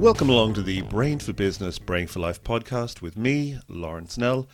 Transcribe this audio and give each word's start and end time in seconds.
Welcome 0.00 0.30
along 0.30 0.54
to 0.54 0.62
the 0.62 0.80
Brain 0.80 1.18
for 1.18 1.34
Business, 1.34 1.78
Brain 1.78 2.06
for 2.06 2.20
Life 2.20 2.42
podcast 2.42 3.02
with 3.02 3.18
me, 3.18 3.58
Lawrence 3.68 4.16
Nell, 4.16 4.48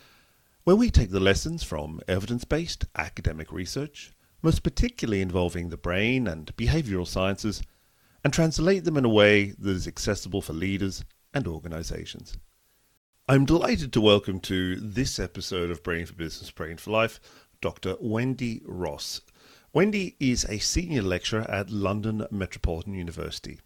where 0.64 0.74
we 0.74 0.90
take 0.90 1.12
the 1.12 1.20
lessons 1.20 1.62
from 1.62 2.00
evidence 2.08 2.44
based 2.44 2.86
academic 2.96 3.52
research, 3.52 4.12
most 4.42 4.64
particularly 4.64 5.22
involving 5.22 5.68
the 5.68 5.76
brain 5.76 6.26
and 6.26 6.54
behavioral 6.56 7.06
sciences, 7.06 7.62
and 8.24 8.32
translate 8.32 8.82
them 8.82 8.96
in 8.96 9.04
a 9.04 9.08
way 9.08 9.52
that 9.56 9.70
is 9.70 9.86
accessible 9.86 10.42
for 10.42 10.52
leaders 10.52 11.04
and 11.32 11.46
organizations. 11.46 12.36
I'm 13.28 13.44
delighted 13.44 13.92
to 13.92 14.00
welcome 14.00 14.40
to 14.40 14.74
this 14.80 15.20
episode 15.20 15.70
of 15.70 15.84
Brain 15.84 16.06
for 16.06 16.14
Business, 16.14 16.50
Brain 16.50 16.76
for 16.76 16.90
Life 16.90 17.20
Dr. 17.60 17.94
Wendy 18.00 18.62
Ross. 18.66 19.20
Wendy 19.72 20.16
is 20.18 20.44
a 20.46 20.58
senior 20.58 21.02
lecturer 21.02 21.48
at 21.48 21.70
London 21.70 22.26
Metropolitan 22.32 22.94
University. 22.94 23.60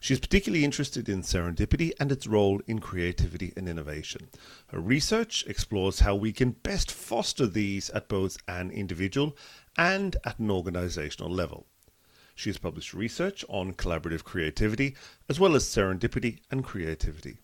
She 0.00 0.14
is 0.14 0.20
particularly 0.20 0.64
interested 0.64 1.08
in 1.08 1.22
serendipity 1.22 1.92
and 1.98 2.12
its 2.12 2.26
role 2.26 2.60
in 2.68 2.78
creativity 2.78 3.52
and 3.56 3.68
innovation. 3.68 4.28
Her 4.68 4.78
research 4.78 5.44
explores 5.48 6.00
how 6.00 6.14
we 6.14 6.32
can 6.32 6.52
best 6.52 6.90
foster 6.92 7.46
these 7.46 7.90
at 7.90 8.08
both 8.08 8.38
an 8.46 8.70
individual 8.70 9.36
and 9.76 10.16
at 10.24 10.38
an 10.38 10.52
organizational 10.52 11.30
level. 11.30 11.66
She 12.36 12.48
has 12.48 12.58
published 12.58 12.94
research 12.94 13.44
on 13.48 13.74
collaborative 13.74 14.22
creativity 14.22 14.94
as 15.28 15.40
well 15.40 15.56
as 15.56 15.64
serendipity 15.64 16.38
and 16.48 16.62
creativity. 16.62 17.38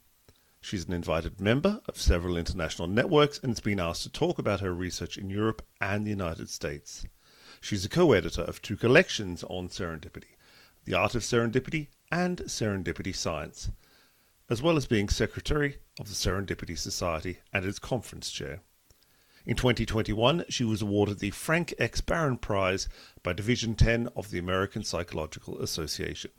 She's 0.61 0.87
an 0.87 0.93
invited 0.93 1.41
member 1.41 1.81
of 1.89 2.01
several 2.01 2.37
international 2.37 2.87
networks 2.87 3.41
and 3.43 3.51
has 3.51 3.61
been 3.61 3.81
asked 3.81 4.05
to 4.05 4.09
talk 4.09 4.39
about 4.39 4.61
her 4.61 4.73
research 4.73 5.19
in 5.19 5.29
Europe 5.29 5.67
and 5.81 6.07
the 6.07 6.11
United 6.11 6.49
States. 6.49 7.05
She's 7.61 7.85
a 7.85 7.89
co 7.89 8.13
editor 8.13 8.43
of 8.43 8.63
two 8.63 8.77
collections 8.77 9.43
on 9.45 9.69
serendipity 9.69 10.37
The 10.85 10.95
Art 10.95 11.17
of 11.17 11.23
Serendipity 11.23 11.89
and 12.15 12.43
Serendipity 12.43 13.13
Science, 13.13 13.73
as 14.49 14.63
well 14.63 14.77
as 14.77 14.87
being 14.87 15.09
secretary 15.09 15.79
of 15.99 16.07
the 16.07 16.15
Serendipity 16.15 16.79
Society 16.79 17.39
and 17.53 17.65
its 17.65 17.81
conference 17.81 18.31
chair. 18.31 18.61
In 19.45 19.57
2021, 19.57 20.45
she 20.49 20.63
was 20.63 20.81
awarded 20.81 21.19
the 21.19 21.31
Frank 21.31 21.75
X. 21.77 22.01
Barron 22.01 22.39
Prize 22.39 22.89
by 23.25 23.33
Division 23.33 23.75
10 23.75 24.11
of 24.15 24.31
the 24.31 24.39
American 24.39 24.85
Psychological 24.85 25.61
Association. 25.61 26.31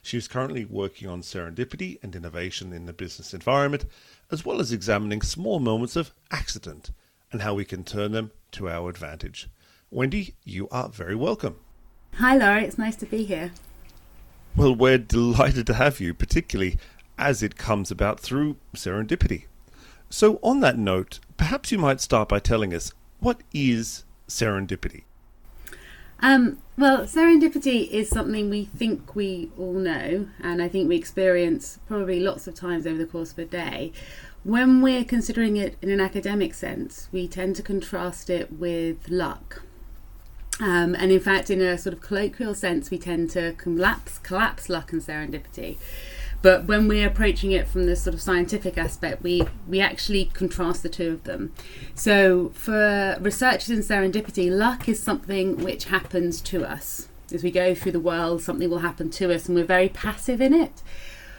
She 0.00 0.16
is 0.16 0.28
currently 0.28 0.64
working 0.64 1.08
on 1.08 1.20
serendipity 1.20 2.02
and 2.02 2.16
innovation 2.16 2.72
in 2.72 2.86
the 2.86 2.94
business 2.94 3.34
environment, 3.34 3.84
as 4.30 4.46
well 4.46 4.60
as 4.60 4.72
examining 4.72 5.20
small 5.20 5.60
moments 5.60 5.94
of 5.94 6.14
accident 6.30 6.90
and 7.32 7.42
how 7.42 7.52
we 7.52 7.66
can 7.66 7.84
turn 7.84 8.12
them 8.12 8.30
to 8.52 8.70
our 8.70 8.88
advantage. 8.88 9.50
Wendy, 9.90 10.36
you 10.44 10.68
are 10.70 10.88
very 10.88 11.14
welcome. 11.14 11.56
Hi, 12.14 12.34
Laura. 12.34 12.62
It's 12.62 12.78
nice 12.78 12.96
to 12.96 13.06
be 13.06 13.24
here. 13.24 13.52
Well, 14.58 14.74
we're 14.74 14.98
delighted 14.98 15.68
to 15.68 15.74
have 15.74 16.00
you, 16.00 16.12
particularly 16.12 16.78
as 17.16 17.44
it 17.44 17.56
comes 17.56 17.92
about 17.92 18.18
through 18.18 18.56
serendipity. 18.74 19.44
So, 20.10 20.40
on 20.42 20.58
that 20.60 20.76
note, 20.76 21.20
perhaps 21.36 21.70
you 21.70 21.78
might 21.78 22.00
start 22.00 22.28
by 22.28 22.40
telling 22.40 22.74
us 22.74 22.92
what 23.20 23.40
is 23.54 24.02
serendipity? 24.26 25.04
Um, 26.18 26.58
well, 26.76 27.02
serendipity 27.02 27.88
is 27.88 28.08
something 28.08 28.50
we 28.50 28.64
think 28.64 29.14
we 29.14 29.52
all 29.56 29.74
know, 29.74 30.26
and 30.42 30.60
I 30.60 30.66
think 30.66 30.88
we 30.88 30.96
experience 30.96 31.78
probably 31.86 32.18
lots 32.18 32.48
of 32.48 32.56
times 32.56 32.84
over 32.84 32.98
the 32.98 33.06
course 33.06 33.30
of 33.30 33.38
a 33.38 33.44
day. 33.44 33.92
When 34.42 34.82
we're 34.82 35.04
considering 35.04 35.56
it 35.56 35.76
in 35.80 35.88
an 35.88 36.00
academic 36.00 36.52
sense, 36.52 37.08
we 37.12 37.28
tend 37.28 37.54
to 37.56 37.62
contrast 37.62 38.28
it 38.28 38.54
with 38.54 39.08
luck. 39.08 39.62
Um, 40.60 40.94
and 40.96 41.12
in 41.12 41.20
fact, 41.20 41.50
in 41.50 41.60
a 41.60 41.78
sort 41.78 41.94
of 41.94 42.00
colloquial 42.00 42.54
sense, 42.54 42.90
we 42.90 42.98
tend 42.98 43.30
to 43.30 43.52
collapse, 43.52 44.18
collapse 44.18 44.68
luck 44.68 44.92
and 44.92 45.00
serendipity. 45.00 45.76
But 46.40 46.64
when 46.66 46.86
we're 46.86 47.06
approaching 47.06 47.50
it 47.52 47.66
from 47.66 47.86
the 47.86 47.96
sort 47.96 48.14
of 48.14 48.20
scientific 48.20 48.78
aspect, 48.78 49.22
we, 49.22 49.42
we 49.68 49.80
actually 49.80 50.26
contrast 50.26 50.82
the 50.82 50.88
two 50.88 51.10
of 51.10 51.24
them. 51.24 51.52
So, 51.94 52.50
for 52.50 53.16
researchers 53.20 53.70
in 53.70 53.80
serendipity, 53.80 54.50
luck 54.50 54.88
is 54.88 55.02
something 55.02 55.62
which 55.64 55.86
happens 55.86 56.40
to 56.42 56.64
us. 56.64 57.08
As 57.32 57.42
we 57.42 57.50
go 57.50 57.74
through 57.74 57.92
the 57.92 58.00
world, 58.00 58.40
something 58.40 58.70
will 58.70 58.78
happen 58.78 59.10
to 59.10 59.34
us, 59.34 59.46
and 59.46 59.56
we're 59.56 59.64
very 59.64 59.88
passive 59.88 60.40
in 60.40 60.54
it. 60.54 60.82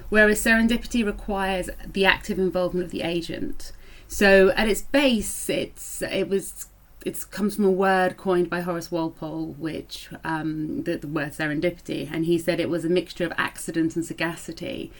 Whereas 0.09 0.43
serendipity 0.43 1.05
requires 1.05 1.69
the 1.85 2.05
active 2.05 2.37
involvement 2.37 2.85
of 2.85 2.91
the 2.91 3.01
agent. 3.01 3.71
So, 4.07 4.49
at 4.49 4.67
its 4.67 4.81
base, 4.81 5.49
it's 5.49 6.01
it 6.01 6.27
was 6.27 6.65
it 7.05 7.25
comes 7.31 7.55
from 7.55 7.65
a 7.65 7.71
word 7.71 8.17
coined 8.17 8.49
by 8.49 8.61
Horace 8.61 8.91
Walpole, 8.91 9.53
which 9.57 10.09
um, 10.23 10.83
the, 10.83 10.97
the 10.97 11.07
word 11.07 11.31
serendipity, 11.31 12.09
and 12.11 12.25
he 12.25 12.37
said 12.37 12.59
it 12.59 12.69
was 12.69 12.83
a 12.83 12.89
mixture 12.89 13.25
of 13.25 13.33
accident 13.37 13.95
and 13.95 14.05
sagacity. 14.05 14.91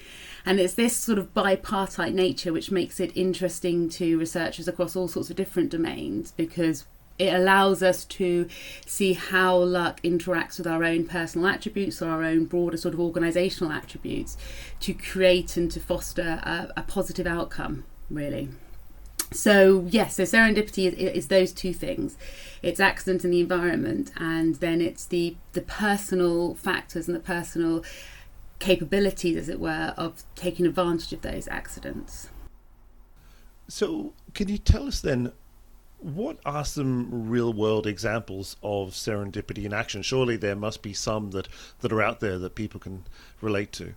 And 0.46 0.60
it's 0.60 0.76
this 0.76 0.96
sort 0.96 1.20
of 1.20 1.34
bipartite 1.34 2.14
nature 2.14 2.54
which 2.54 2.72
makes 2.72 3.00
it 3.00 3.12
interesting 3.16 3.90
to 3.90 4.18
researchers 4.18 4.68
across 4.68 4.96
all 4.96 5.10
sorts 5.10 5.30
of 5.30 5.36
different 5.36 5.70
domains 5.70 6.32
because 6.32 6.86
it 7.20 7.34
allows 7.34 7.84
us 7.84 8.06
to 8.06 8.48
see 8.86 9.12
how 9.12 9.58
luck 9.58 10.02
interacts 10.02 10.58
with 10.58 10.66
our 10.66 10.86
own 10.86 11.06
personal 11.06 11.48
attributes 11.48 12.02
or 12.02 12.10
our 12.10 12.24
own 12.24 12.46
broader 12.46 12.78
sort 12.78 12.94
of 12.94 13.00
organizational 13.02 13.74
attributes 13.74 14.38
to 14.80 14.94
create 14.94 15.58
and 15.58 15.70
to 15.70 15.82
foster 15.82 16.22
a, 16.22 16.72
a 16.78 16.84
positive 16.84 17.28
outcome, 17.28 17.84
really. 18.10 18.48
So 19.32 19.86
yes, 19.90 20.16
so 20.16 20.24
serendipity 20.24 20.92
is, 20.92 20.94
is, 20.94 21.28
those 21.28 21.52
two 21.52 21.74
things. 21.74 22.18
It's 22.64 22.80
accident 22.80 23.24
in 23.24 23.32
the 23.32 23.40
environment, 23.40 24.12
and 24.18 24.56
then 24.56 24.82
it's 24.82 25.06
the 25.06 25.36
the 25.54 25.62
personal 25.62 26.56
factors 26.56 27.08
and 27.08 27.16
the 27.16 27.22
personal 27.22 27.84
capabilities, 28.58 29.38
as 29.38 29.50
it 29.50 29.60
were, 29.60 29.94
of 29.98 30.24
taking 30.36 30.66
advantage 30.66 31.14
of 31.14 31.22
those 31.22 31.48
accidents. 31.48 32.30
So, 33.68 34.14
can 34.34 34.50
you 34.50 34.58
tell 34.58 34.88
us 34.88 35.00
then 35.00 35.32
what 36.00 36.40
are 36.46 36.66
some 36.66 37.30
real 37.30 37.54
world 37.54 37.86
examples 37.86 38.56
of 38.64 38.92
serendipity 38.92 39.66
in 39.66 39.74
action? 39.74 40.02
Surely 40.02 40.38
there 40.38 40.56
must 40.56 40.82
be 40.82 40.94
some 40.94 41.32
that, 41.32 41.48
that 41.82 41.92
are 41.92 42.02
out 42.02 42.20
there 42.20 42.40
that 42.40 42.56
people 42.56 42.80
can 42.80 43.06
relate 43.42 43.72
to. 43.74 43.94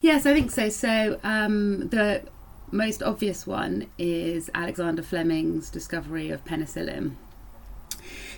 Yes, 0.00 0.26
I 0.26 0.34
think 0.34 0.50
so. 0.50 0.68
So 0.68 1.20
um, 1.22 1.88
the 1.88 2.22
most 2.70 3.02
obvious 3.02 3.46
one 3.46 3.86
is 3.98 4.50
Alexander 4.54 5.02
Fleming's 5.02 5.70
discovery 5.70 6.30
of 6.30 6.44
penicillin. 6.44 7.16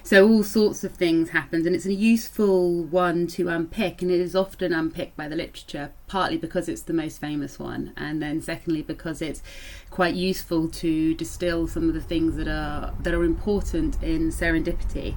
So 0.03 0.27
all 0.27 0.43
sorts 0.43 0.83
of 0.83 0.95
things 0.95 1.31
happened, 1.31 1.67
and 1.67 1.77
it's 1.77 1.87
a 1.87 1.93
useful 1.93 2.83
one 2.85 3.27
to 3.29 3.49
unpick, 3.49 4.01
and 4.03 4.11
it 4.11 4.19
is 4.19 4.35
often 4.35 4.73
unpicked 4.73 5.17
by 5.17 5.29
the 5.29 5.37
literature, 5.37 5.93
partly 6.07 6.39
because 6.39 6.69
it's 6.69 6.83
the 6.83 6.95
most 6.95 7.21
famous 7.21 7.59
one, 7.59 7.93
and 7.97 8.23
then 8.23 8.41
secondly 8.41 8.83
because 8.83 9.21
it's 9.21 9.43
quite 9.91 10.15
useful 10.15 10.69
to 10.69 11.15
distill 11.15 11.69
some 11.69 11.89
of 11.89 11.95
the 11.95 12.01
things 12.01 12.37
that 12.37 12.49
are 12.49 12.95
that 13.01 13.13
are 13.13 13.25
important 13.25 14.03
in 14.03 14.31
serendipity. 14.31 15.15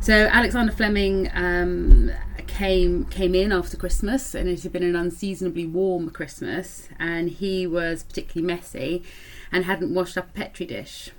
So 0.00 0.12
Alexander 0.32 0.72
Fleming 0.72 1.30
um, 1.34 2.10
came 2.52 3.06
came 3.06 3.34
in 3.34 3.52
after 3.52 3.76
Christmas, 3.76 4.34
and 4.34 4.48
it 4.48 4.62
had 4.62 4.72
been 4.72 4.82
an 4.82 4.96
unseasonably 4.96 5.66
warm 5.66 6.10
Christmas, 6.10 6.88
and 6.98 7.30
he 7.30 7.66
was 7.66 8.02
particularly 8.02 8.46
messy, 8.46 9.02
and 9.50 9.64
hadn't 9.64 9.94
washed 9.94 10.18
up 10.18 10.30
a 10.30 10.32
petri 10.32 10.66
dish. 10.66 11.10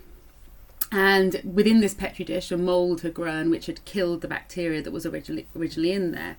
And 0.91 1.41
within 1.43 1.81
this 1.81 1.95
petri 1.95 2.23
dish, 2.23 2.51
a 2.51 2.57
mould 2.57 3.01
had 3.01 3.15
grown, 3.15 3.49
which 3.49 3.65
had 3.65 3.83
killed 3.83 4.21
the 4.21 4.27
bacteria 4.27 4.81
that 4.83 4.91
was 4.91 5.05
originally 5.05 5.47
originally 5.55 5.91
in 5.91 6.11
there. 6.11 6.37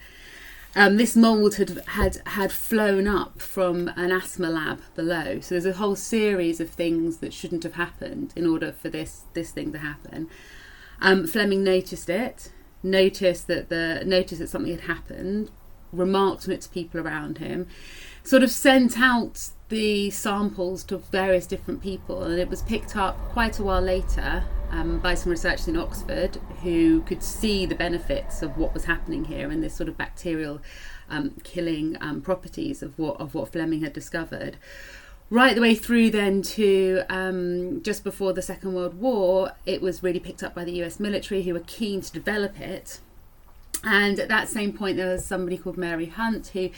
Um, 0.76 0.96
this 0.96 1.16
mould 1.16 1.56
had 1.56 1.82
had 1.86 2.22
had 2.26 2.52
flown 2.52 3.08
up 3.08 3.40
from 3.40 3.88
an 3.96 4.12
asthma 4.12 4.48
lab 4.48 4.80
below. 4.94 5.40
So 5.40 5.54
there's 5.54 5.66
a 5.66 5.78
whole 5.78 5.96
series 5.96 6.60
of 6.60 6.70
things 6.70 7.18
that 7.18 7.32
shouldn't 7.32 7.64
have 7.64 7.74
happened 7.74 8.32
in 8.36 8.46
order 8.46 8.70
for 8.70 8.88
this 8.88 9.22
this 9.34 9.50
thing 9.50 9.72
to 9.72 9.78
happen. 9.78 10.28
Um, 11.00 11.26
Fleming 11.26 11.64
noticed 11.64 12.08
it 12.08 12.50
noticed 12.84 13.46
that 13.48 13.68
the 13.68 14.02
noticed 14.04 14.40
that 14.40 14.48
something 14.48 14.72
had 14.72 14.82
happened, 14.82 15.50
remarked 15.92 16.46
on 16.46 16.54
it 16.54 16.60
to 16.62 16.68
people 16.68 17.00
around 17.00 17.38
him, 17.38 17.66
sort 18.22 18.42
of 18.42 18.50
sent 18.50 18.98
out 18.98 19.48
the 19.70 20.10
samples 20.10 20.84
to 20.84 20.98
various 20.98 21.46
different 21.46 21.82
people, 21.82 22.22
and 22.22 22.38
it 22.38 22.48
was 22.48 22.62
picked 22.62 22.96
up 22.96 23.16
quite 23.30 23.58
a 23.58 23.64
while 23.64 23.80
later 23.80 24.44
um, 24.70 24.98
by 24.98 25.14
some 25.14 25.30
researchers 25.30 25.68
in 25.68 25.76
Oxford 25.76 26.36
who 26.62 27.00
could 27.02 27.22
see 27.22 27.64
the 27.64 27.74
benefits 27.74 28.42
of 28.42 28.56
what 28.58 28.74
was 28.74 28.84
happening 28.84 29.24
here 29.24 29.50
and 29.50 29.62
this 29.62 29.74
sort 29.74 29.88
of 29.88 29.96
bacterial 29.96 30.60
um, 31.08 31.32
killing 31.44 31.96
um, 32.00 32.20
properties 32.20 32.82
of 32.82 32.98
what 32.98 33.20
of 33.20 33.34
what 33.34 33.52
Fleming 33.52 33.82
had 33.82 33.92
discovered 33.92 34.56
right 35.34 35.56
the 35.56 35.60
way 35.60 35.74
through 35.74 36.10
then 36.10 36.42
to 36.42 37.02
um, 37.10 37.82
just 37.82 38.04
before 38.04 38.32
the 38.32 38.40
Second 38.40 38.72
World 38.72 39.00
War, 39.00 39.50
it 39.66 39.82
was 39.82 40.00
really 40.00 40.20
picked 40.20 40.44
up 40.44 40.54
by 40.54 40.62
the 40.64 40.80
US 40.84 41.00
military 41.00 41.42
who 41.42 41.54
were 41.54 41.64
keen 41.66 42.00
to 42.02 42.12
develop 42.12 42.60
it. 42.60 43.00
And 43.82 44.20
at 44.20 44.28
that 44.28 44.48
same 44.48 44.72
point, 44.72 44.96
there 44.96 45.10
was 45.10 45.26
somebody 45.26 45.58
called 45.58 45.76
Mary 45.76 46.06
Hunt 46.06 46.46
who 46.48 46.70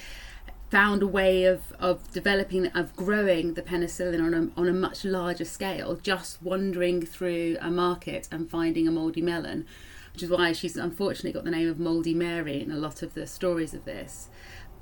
found 0.70 1.02
a 1.02 1.06
way 1.06 1.44
of, 1.44 1.74
of 1.78 2.10
developing, 2.12 2.68
of 2.68 2.96
growing 2.96 3.54
the 3.54 3.62
penicillin 3.62 4.24
on 4.24 4.32
a, 4.32 4.60
on 4.60 4.68
a 4.68 4.72
much 4.72 5.04
larger 5.04 5.44
scale, 5.44 5.96
just 5.96 6.42
wandering 6.42 7.04
through 7.04 7.58
a 7.60 7.70
market 7.70 8.26
and 8.32 8.50
finding 8.50 8.88
a 8.88 8.90
mouldy 8.90 9.20
melon, 9.20 9.66
which 10.14 10.22
is 10.22 10.30
why 10.30 10.52
she's 10.52 10.76
unfortunately 10.76 11.32
got 11.32 11.44
the 11.44 11.50
name 11.50 11.68
of 11.68 11.78
Mouldy 11.78 12.14
Mary 12.14 12.62
in 12.62 12.72
a 12.72 12.76
lot 12.76 13.02
of 13.02 13.12
the 13.12 13.26
stories 13.26 13.74
of 13.74 13.84
this. 13.84 14.30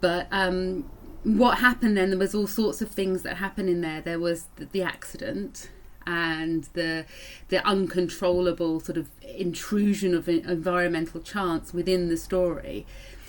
But 0.01 0.29
um, 0.31 0.89
what 1.25 1.59
happened 1.59 1.97
then? 1.97 2.11
There 2.11 2.19
was 2.19 2.35
all 2.35 2.47
sorts 2.47 2.81
of 2.83 2.91
things 2.91 3.23
that 3.23 3.39
happened 3.39 3.69
in 3.69 3.81
there. 3.81 4.01
There 4.01 4.21
was 4.21 4.47
the, 4.57 4.67
the 4.67 4.83
accident 4.83 5.71
and 6.07 6.65
the 6.75 7.07
the 7.49 7.67
uncontrollable 7.67 8.79
sort 8.81 8.99
of 8.99 9.09
intrusion 9.23 10.15
of 10.15 10.29
environmental 10.29 11.21
chance 11.21 11.73
within 11.73 12.09
the 12.09 12.17
story. 12.17 12.87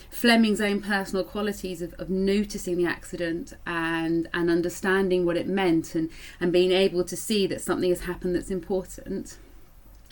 Fleming's 0.10 0.62
own 0.62 0.82
personal 0.82 1.26
qualities 1.26 1.82
of, 1.82 1.94
of 1.96 2.10
noticing 2.10 2.78
the 2.78 2.86
accident 2.86 3.54
and 3.66 4.28
and 4.34 4.50
understanding 4.50 5.26
what 5.26 5.38
it 5.38 5.48
meant 5.48 5.96
and, 5.96 6.10
and 6.40 6.52
being 6.52 6.72
able 6.72 7.04
to 7.06 7.16
see 7.16 7.48
that 7.48 7.62
something 7.62 7.90
has 7.90 8.02
happened 8.02 8.36
that's 8.36 8.52
important 8.52 9.38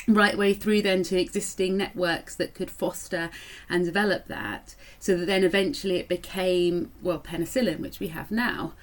right 0.07 0.37
way 0.37 0.53
through 0.53 0.81
then 0.81 1.03
to 1.03 1.19
existing 1.19 1.77
networks 1.77 2.35
that 2.35 2.53
could 2.53 2.69
foster 2.69 3.29
and 3.69 3.85
develop 3.85 4.27
that 4.27 4.75
so 4.99 5.15
that 5.15 5.25
then 5.25 5.43
eventually 5.43 5.97
it 5.97 6.07
became 6.07 6.91
well 7.01 7.19
penicillin 7.19 7.79
which 7.79 7.99
we 7.99 8.07
have 8.07 8.29
now 8.31 8.73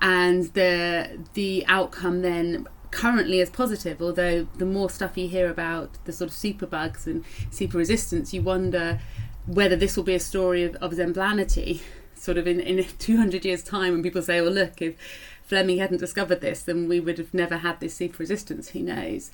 and 0.00 0.44
the 0.54 1.18
the 1.34 1.64
outcome 1.66 2.22
then 2.22 2.66
currently 2.90 3.40
is 3.40 3.50
positive 3.50 4.00
although 4.00 4.46
the 4.56 4.64
more 4.64 4.88
stuff 4.88 5.16
you 5.16 5.28
hear 5.28 5.48
about 5.48 6.02
the 6.06 6.12
sort 6.12 6.30
of 6.30 6.36
superbugs 6.36 7.06
and 7.06 7.24
super 7.50 7.78
resistance 7.78 8.32
you 8.32 8.42
wonder 8.42 8.98
whether 9.46 9.76
this 9.76 9.96
will 9.96 10.04
be 10.04 10.14
a 10.14 10.20
story 10.20 10.64
of, 10.64 10.76
of 10.76 10.92
Zemblanity, 10.92 11.80
sort 12.14 12.38
of 12.38 12.46
in, 12.46 12.60
in 12.60 12.84
200 12.98 13.44
years' 13.44 13.62
time, 13.62 13.92
when 13.92 14.02
people 14.02 14.22
say, 14.22 14.40
well, 14.40 14.50
look, 14.50 14.80
if 14.80 14.94
Fleming 15.42 15.78
hadn't 15.78 15.98
discovered 15.98 16.40
this, 16.40 16.62
then 16.62 16.88
we 16.88 17.00
would 17.00 17.18
have 17.18 17.34
never 17.34 17.58
had 17.58 17.80
this 17.80 17.94
super 17.94 18.18
resistance, 18.18 18.70
who 18.70 18.80
knows? 18.80 19.30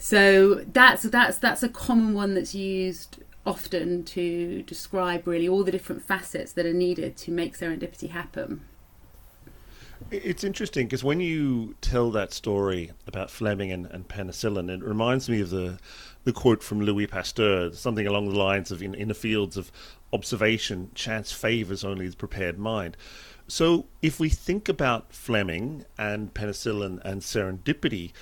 So 0.00 0.64
that's, 0.72 1.02
that's, 1.02 1.36
that's 1.36 1.62
a 1.62 1.68
common 1.68 2.14
one 2.14 2.34
that's 2.34 2.54
used 2.54 3.18
often 3.44 4.02
to 4.04 4.62
describe 4.62 5.26
really 5.26 5.46
all 5.46 5.62
the 5.62 5.70
different 5.70 6.02
facets 6.02 6.52
that 6.52 6.64
are 6.64 6.72
needed 6.72 7.18
to 7.18 7.30
make 7.30 7.56
serendipity 7.56 8.08
happen. 8.08 8.62
It's 10.10 10.42
interesting 10.42 10.86
because 10.86 11.04
when 11.04 11.20
you 11.20 11.74
tell 11.82 12.10
that 12.12 12.32
story 12.32 12.92
about 13.06 13.30
Fleming 13.30 13.70
and, 13.70 13.84
and, 13.86 14.08
penicillin, 14.08 14.70
it 14.70 14.82
reminds 14.82 15.28
me 15.28 15.42
of 15.42 15.50
the 15.50 15.78
the 16.24 16.32
quote 16.32 16.62
from 16.62 16.80
Louis 16.80 17.06
Pasteur, 17.06 17.72
something 17.72 18.06
along 18.06 18.28
the 18.28 18.38
lines 18.38 18.70
of 18.70 18.82
in, 18.82 18.94
in 18.94 19.08
the 19.08 19.14
fields 19.14 19.56
of 19.56 19.70
observation, 20.12 20.90
chance 20.94 21.30
favors 21.30 21.84
only 21.84 22.08
the 22.08 22.16
prepared 22.16 22.58
mind. 22.58 22.96
So 23.48 23.86
if 24.00 24.18
we 24.18 24.28
think 24.30 24.68
about 24.68 25.12
Fleming 25.12 25.84
and 25.98 26.32
penicillin 26.32 27.00
and 27.04 27.20
serendipity, 27.20 28.12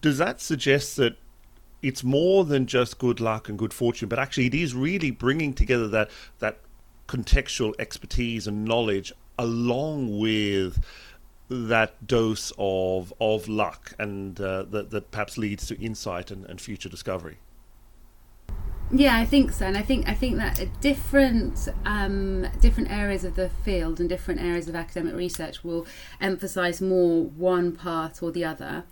does 0.00 0.18
that 0.18 0.40
suggest 0.40 0.96
that 0.96 1.16
it's 1.82 2.02
more 2.02 2.44
than 2.44 2.66
just 2.66 2.98
good 2.98 3.20
luck 3.20 3.48
and 3.48 3.58
good 3.58 3.72
fortune, 3.72 4.08
but 4.08 4.18
actually 4.18 4.46
it 4.46 4.54
is 4.54 4.74
really 4.74 5.10
bringing 5.10 5.52
together 5.52 5.88
that 5.88 6.10
that 6.38 6.58
contextual 7.06 7.72
expertise 7.78 8.46
and 8.46 8.64
knowledge 8.64 9.12
along 9.38 10.18
with 10.18 10.84
that 11.48 12.06
dose 12.06 12.52
of 12.58 13.12
of 13.20 13.48
luck 13.48 13.94
and 13.98 14.40
uh, 14.40 14.64
that 14.64 14.90
that 14.90 15.10
perhaps 15.10 15.38
leads 15.38 15.66
to 15.66 15.78
insight 15.80 16.30
and, 16.30 16.44
and 16.46 16.60
future 16.60 16.88
discovery. 16.88 17.38
Yeah, 18.92 19.16
I 19.16 19.24
think 19.24 19.50
so, 19.50 19.66
and 19.66 19.76
I 19.76 19.82
think 19.82 20.08
I 20.08 20.14
think 20.14 20.36
that 20.36 20.60
different 20.80 21.68
um, 21.84 22.46
different 22.60 22.90
areas 22.90 23.24
of 23.24 23.34
the 23.34 23.48
field 23.48 24.00
and 24.00 24.08
different 24.08 24.40
areas 24.40 24.68
of 24.68 24.76
academic 24.76 25.14
research 25.14 25.64
will 25.64 25.86
emphasise 26.20 26.80
more 26.80 27.24
one 27.24 27.72
part 27.72 28.22
or 28.22 28.30
the 28.30 28.44
other 28.44 28.84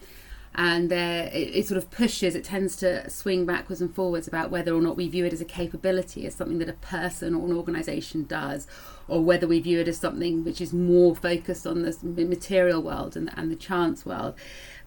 and 0.55 0.93
it, 0.93 1.57
it, 1.57 1.67
sort 1.67 1.79
of 1.79 1.91
pushes 1.91 2.35
it 2.35 2.45
tends 2.45 2.77
to 2.77 3.09
swing 3.11 3.45
backwards 3.45 3.81
and 3.81 3.95
forwards 3.95 4.29
about 4.29 4.51
whether 4.51 4.73
or 4.73 4.81
not 4.81 4.97
we 4.97 5.09
view 5.09 5.25
it 5.25 5.33
as 5.33 5.41
a 5.41 5.45
capability 5.45 6.27
as 6.27 6.35
something 6.35 6.59
that 6.59 6.69
a 6.69 6.75
person 6.75 7.35
or 7.35 7.47
an 7.47 7.57
organization 7.57 8.25
does 8.25 8.67
or 9.09 9.21
whether 9.21 9.49
we 9.49 9.59
view 9.59 9.81
it 9.81 9.89
as 9.89 9.99
something 9.99 10.45
which 10.45 10.61
is 10.61 10.73
more 10.73 11.15
focused 11.17 11.67
on 11.67 11.83
the 11.83 12.25
material 12.25 12.81
world 12.81 13.17
and, 13.17 13.31
and 13.37 13.51
the 13.51 13.57
chance 13.57 14.07
world. 14.07 14.35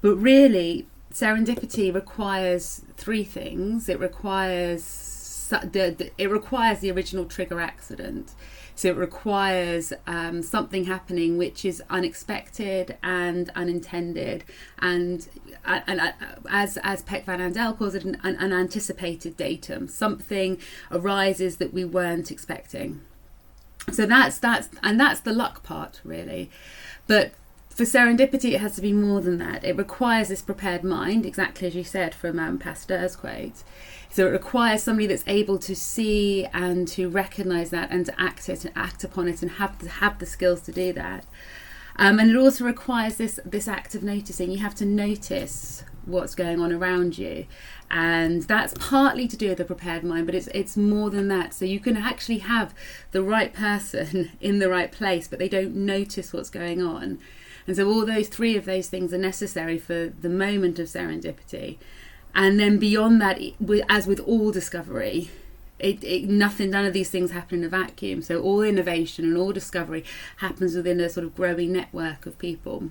But 0.01 0.15
really 0.15 0.87
serendipity 1.11 1.93
requires 1.93 2.83
three 2.95 3.23
things. 3.23 3.89
It 3.89 3.99
requires 3.99 5.03
it 5.51 6.29
requires 6.29 6.79
the 6.79 6.91
original 6.91 7.25
trigger 7.25 7.61
accident 7.61 8.33
so 8.77 8.89
it 8.89 8.95
requires 8.95 9.91
um, 10.05 10.43
something 10.43 10.85
happening 10.85 11.35
which 11.35 11.65
is 11.65 11.81
unexpected 11.89 12.95
and 13.01 13.49
unintended, 13.55 14.43
and, 14.77 15.27
and, 15.65 15.83
and 15.87 15.99
uh, 15.99 16.11
as 16.47 16.77
as 16.83 17.01
Pek 17.01 17.25
van 17.25 17.39
Andel 17.39 17.75
calls 17.75 17.95
it, 17.95 18.05
an, 18.05 18.15
an 18.23 18.53
anticipated 18.53 19.35
datum. 19.35 19.87
Something 19.87 20.59
arises 20.91 21.57
that 21.57 21.73
we 21.73 21.85
weren't 21.85 22.29
expecting. 22.29 23.01
So 23.91 24.05
that's 24.05 24.37
that's 24.37 24.69
and 24.83 24.99
that's 24.99 25.21
the 25.21 25.33
luck 25.33 25.63
part 25.63 25.99
really, 26.03 26.51
but 27.07 27.31
for 27.77 27.83
serendipity, 27.83 28.53
it 28.53 28.59
has 28.59 28.73
to 28.77 28.81
be 28.81 28.91
more 28.91 29.21
than 29.21 29.37
that. 29.37 29.63
It 29.63 29.77
requires 29.77 30.29
this 30.29 30.41
prepared 30.41 30.83
mind, 30.83 31.27
exactly 31.27 31.67
as 31.67 31.75
you 31.75 31.83
said 31.83 32.15
from 32.15 32.39
um, 32.39 32.57
Pasteur's 32.57 33.15
quote. 33.15 33.63
So 34.09 34.25
it 34.25 34.31
requires 34.31 34.81
somebody 34.81 35.05
that's 35.05 35.23
able 35.27 35.59
to 35.59 35.75
see 35.75 36.47
and 36.55 36.87
to 36.87 37.07
recognise 37.07 37.69
that 37.69 37.91
and 37.91 38.03
to 38.07 38.19
act 38.19 38.49
it 38.49 38.65
and 38.65 38.75
act 38.75 39.03
upon 39.03 39.27
it 39.27 39.43
and 39.43 39.51
have 39.51 39.77
to 39.77 39.89
have 39.89 40.17
the 40.17 40.25
skills 40.25 40.61
to 40.61 40.71
do 40.71 40.91
that. 40.93 41.27
Um, 41.97 42.17
and 42.17 42.31
it 42.31 42.35
also 42.35 42.65
requires 42.65 43.17
this 43.17 43.39
this 43.45 43.67
act 43.67 43.93
of 43.93 44.01
noticing. 44.01 44.49
You 44.49 44.57
have 44.57 44.75
to 44.75 44.85
notice 44.85 45.83
what's 46.07 46.33
going 46.33 46.59
on 46.59 46.73
around 46.73 47.19
you, 47.19 47.45
and 47.91 48.41
that's 48.41 48.73
partly 48.79 49.27
to 49.27 49.37
do 49.37 49.49
with 49.49 49.59
the 49.59 49.65
prepared 49.65 50.03
mind, 50.03 50.25
but 50.25 50.33
it's 50.33 50.47
it's 50.47 50.77
more 50.77 51.11
than 51.11 51.27
that. 51.27 51.53
So 51.53 51.63
you 51.65 51.79
can 51.79 51.95
actually 51.95 52.39
have 52.39 52.73
the 53.11 53.21
right 53.21 53.53
person 53.53 54.31
in 54.41 54.57
the 54.57 54.69
right 54.69 54.91
place, 54.91 55.27
but 55.27 55.37
they 55.37 55.49
don't 55.49 55.75
notice 55.75 56.33
what's 56.33 56.49
going 56.49 56.81
on. 56.81 57.19
And 57.67 57.75
so 57.75 57.87
all 57.87 58.05
those 58.05 58.29
three 58.29 58.55
of 58.55 58.65
those 58.65 58.87
things 58.87 59.13
are 59.13 59.17
necessary 59.17 59.77
for 59.77 60.07
the 60.07 60.29
moment 60.29 60.79
of 60.79 60.87
serendipity. 60.87 61.77
And 62.33 62.59
then 62.59 62.77
beyond 62.77 63.21
that, 63.21 63.39
as 63.89 64.07
with 64.07 64.19
all 64.21 64.51
discovery, 64.51 65.29
it, 65.79 66.03
it, 66.03 66.23
nothing 66.23 66.69
none 66.69 66.85
of 66.85 66.93
these 66.93 67.09
things 67.09 67.31
happen 67.31 67.59
in 67.59 67.65
a 67.65 67.69
vacuum. 67.69 68.21
So 68.21 68.41
all 68.41 68.61
innovation 68.61 69.25
and 69.25 69.37
all 69.37 69.51
discovery 69.51 70.05
happens 70.37 70.75
within 70.75 70.99
a 70.99 71.09
sort 71.09 71.25
of 71.25 71.35
growing 71.35 71.73
network 71.73 72.25
of 72.25 72.39
people. 72.39 72.89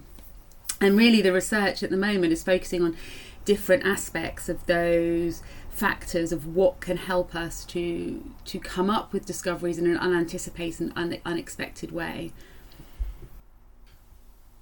And 0.81 0.97
really 0.97 1.23
the 1.23 1.33
research 1.33 1.83
at 1.83 1.91
the 1.91 1.97
moment 1.97 2.33
is 2.33 2.45
focusing 2.45 2.83
on 2.83 2.97
different 3.45 3.87
aspects 3.87 4.49
of 4.49 4.67
those 4.67 5.43
factors 5.71 6.33
of 6.33 6.55
what 6.55 6.81
can 6.81 6.97
help 6.97 7.35
us 7.35 7.65
to 7.67 8.33
to 8.47 8.59
come 8.59 8.89
up 8.89 9.13
with 9.13 9.27
discoveries 9.27 9.79
in 9.79 9.87
an 9.87 9.97
unanticipated 9.99 10.81
and 10.81 10.93
un- 10.97 11.21
unexpected 11.25 11.93
way 11.93 12.33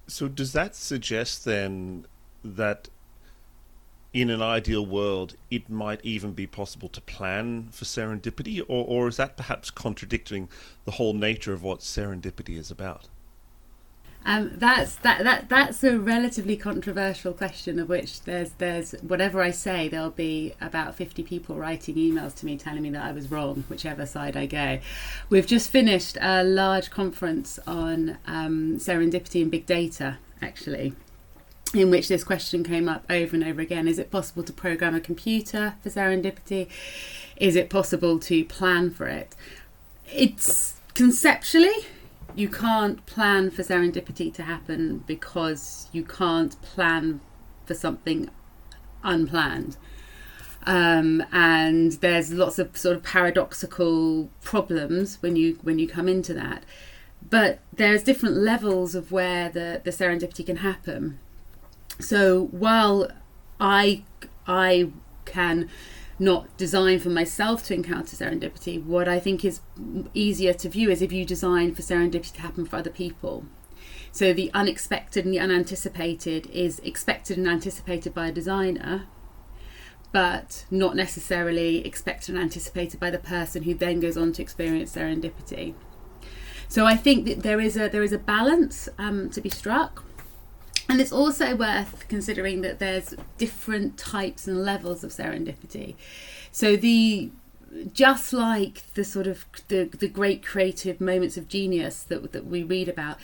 so 0.07 0.27
does 0.27 0.53
that 0.53 0.75
suggest 0.75 1.45
then 1.45 2.05
that 2.43 2.89
in 4.13 4.29
an 4.29 4.41
ideal 4.41 4.85
world, 4.85 5.35
it 5.51 5.69
might 5.69 5.99
even 6.03 6.31
be 6.31 6.47
possible 6.47 6.87
to 6.87 7.01
plan 7.01 7.67
for 7.71 7.83
serendipity, 7.83 8.61
or, 8.61 8.85
or 8.85 9.07
is 9.09 9.17
that 9.17 9.35
perhaps 9.35 9.69
contradicting 9.69 10.47
the 10.85 10.91
whole 10.91 11.13
nature 11.13 11.51
of 11.51 11.63
what 11.63 11.79
serendipity 11.79 12.57
is 12.57 12.71
about? 12.71 13.09
Um, 14.27 14.53
that's 14.55 14.95
that, 14.97 15.23
that 15.23 15.49
that's 15.49 15.83
a 15.83 15.99
relatively 15.99 16.57
controversial 16.57 17.31
question 17.31 17.77
of 17.77 17.89
which 17.89 18.21
there's 18.21 18.51
there's 18.57 18.93
whatever 19.03 19.39
I 19.39 19.51
say 19.51 19.87
there'll 19.87 20.09
be 20.09 20.53
about 20.59 20.95
50 20.95 21.21
people 21.21 21.55
writing 21.57 21.95
emails 21.95 22.33
to 22.37 22.45
me 22.47 22.57
telling 22.57 22.81
me 22.81 22.89
that 22.89 23.03
I 23.03 23.11
was 23.11 23.29
wrong 23.29 23.65
whichever 23.69 24.07
side 24.07 24.35
I 24.35 24.47
go. 24.47 24.79
We've 25.29 25.45
just 25.45 25.69
finished 25.69 26.17
a 26.19 26.43
large 26.43 26.89
conference 26.89 27.59
on 27.67 28.17
um, 28.25 28.77
serendipity 28.77 29.43
and 29.43 29.51
big 29.51 29.67
data 29.67 30.17
actually 30.41 30.93
in 31.73 31.89
which 31.89 32.07
this 32.07 32.23
question 32.23 32.63
came 32.63 32.87
up 32.87 33.03
over 33.09 33.35
and 33.35 33.43
over 33.43 33.61
again. 33.61 33.87
Is 33.87 33.99
it 33.99 34.09
possible 34.09 34.43
to 34.43 34.53
program 34.53 34.95
a 34.95 34.99
computer 34.99 35.75
for 35.83 35.89
serendipity? 35.89 36.67
Is 37.37 37.55
it 37.55 37.69
possible 37.69 38.17
to 38.19 38.45
plan 38.45 38.91
for 38.91 39.07
it? 39.07 39.35
It's 40.11 40.75
conceptually, 40.93 41.85
you 42.35 42.49
can't 42.49 43.05
plan 43.05 43.51
for 43.51 43.63
serendipity 43.63 44.33
to 44.33 44.43
happen 44.43 45.03
because 45.07 45.87
you 45.91 46.03
can't 46.03 46.59
plan 46.61 47.21
for 47.65 47.73
something 47.73 48.29
unplanned. 49.03 49.77
Um, 50.67 51.23
and 51.31 51.93
there's 51.93 52.31
lots 52.33 52.57
of 52.57 52.75
sort 52.75 52.95
of 52.95 53.03
paradoxical 53.03 54.29
problems 54.43 55.21
when 55.21 55.35
you 55.35 55.59
when 55.61 55.77
you 55.77 55.87
come 55.87 56.07
into 56.07 56.33
that. 56.33 56.63
But 57.27 57.59
there's 57.73 58.03
different 58.03 58.35
levels 58.35 58.95
of 58.95 59.11
where 59.11 59.49
the, 59.49 59.81
the 59.83 59.91
serendipity 59.91 60.45
can 60.45 60.57
happen 60.57 61.19
so 61.99 62.45
while 62.47 63.09
I 63.59 64.03
I 64.47 64.89
can 65.25 65.69
not 66.17 66.55
design 66.57 66.99
for 66.99 67.09
myself 67.09 67.63
to 67.65 67.73
encounter 67.73 68.15
serendipity, 68.15 68.83
what 68.83 69.07
I 69.07 69.19
think 69.19 69.43
is 69.43 69.59
easier 70.13 70.53
to 70.53 70.69
view 70.69 70.89
is 70.89 71.01
if 71.01 71.11
you 71.11 71.25
design 71.25 71.75
for 71.75 71.81
serendipity 71.81 72.33
to 72.33 72.41
happen 72.41 72.65
for 72.65 72.77
other 72.77 72.89
people. 72.89 73.45
So 74.11 74.33
the 74.33 74.49
unexpected 74.53 75.25
and 75.25 75.33
the 75.33 75.39
unanticipated 75.39 76.47
is 76.49 76.79
expected 76.79 77.37
and 77.37 77.47
anticipated 77.47 78.13
by 78.13 78.27
a 78.27 78.31
designer, 78.31 79.07
but 80.13 80.65
not 80.71 80.95
necessarily 80.95 81.85
expected 81.85 82.35
and 82.35 82.41
anticipated 82.41 82.99
by 82.99 83.09
the 83.09 83.19
person 83.19 83.63
who 83.63 83.73
then 83.73 83.99
goes 83.99 84.15
on 84.15 84.31
to 84.33 84.41
experience 84.41 84.95
serendipity. 84.95 85.73
So 86.69 86.85
I 86.85 86.95
think 86.95 87.25
that 87.25 87.43
there 87.43 87.59
is 87.59 87.75
a 87.75 87.89
there 87.89 88.03
is 88.03 88.13
a 88.13 88.17
balance 88.17 88.89
um, 88.97 89.29
to 89.31 89.41
be 89.41 89.49
struck. 89.49 90.03
And 90.87 91.01
it's 91.01 91.11
also 91.11 91.55
worth 91.55 92.05
considering 92.07 92.61
that 92.61 92.79
there's 92.79 93.15
different 93.37 93.97
types 93.97 94.47
and 94.47 94.63
levels 94.63 95.03
of 95.03 95.11
serendipity. 95.11 95.95
So 96.51 96.75
the 96.75 97.31
just 97.93 98.31
like 98.31 98.83
the 98.93 99.03
sort 99.03 99.27
of 99.27 99.45
the, 99.67 99.85
the 99.85 100.07
great 100.07 100.45
creative 100.45 101.01
moments 101.01 101.35
of 101.35 101.47
genius 101.47 102.03
that, 102.03 102.31
that 102.31 102.45
we 102.45 102.63
read 102.63 102.87
about 102.87 103.17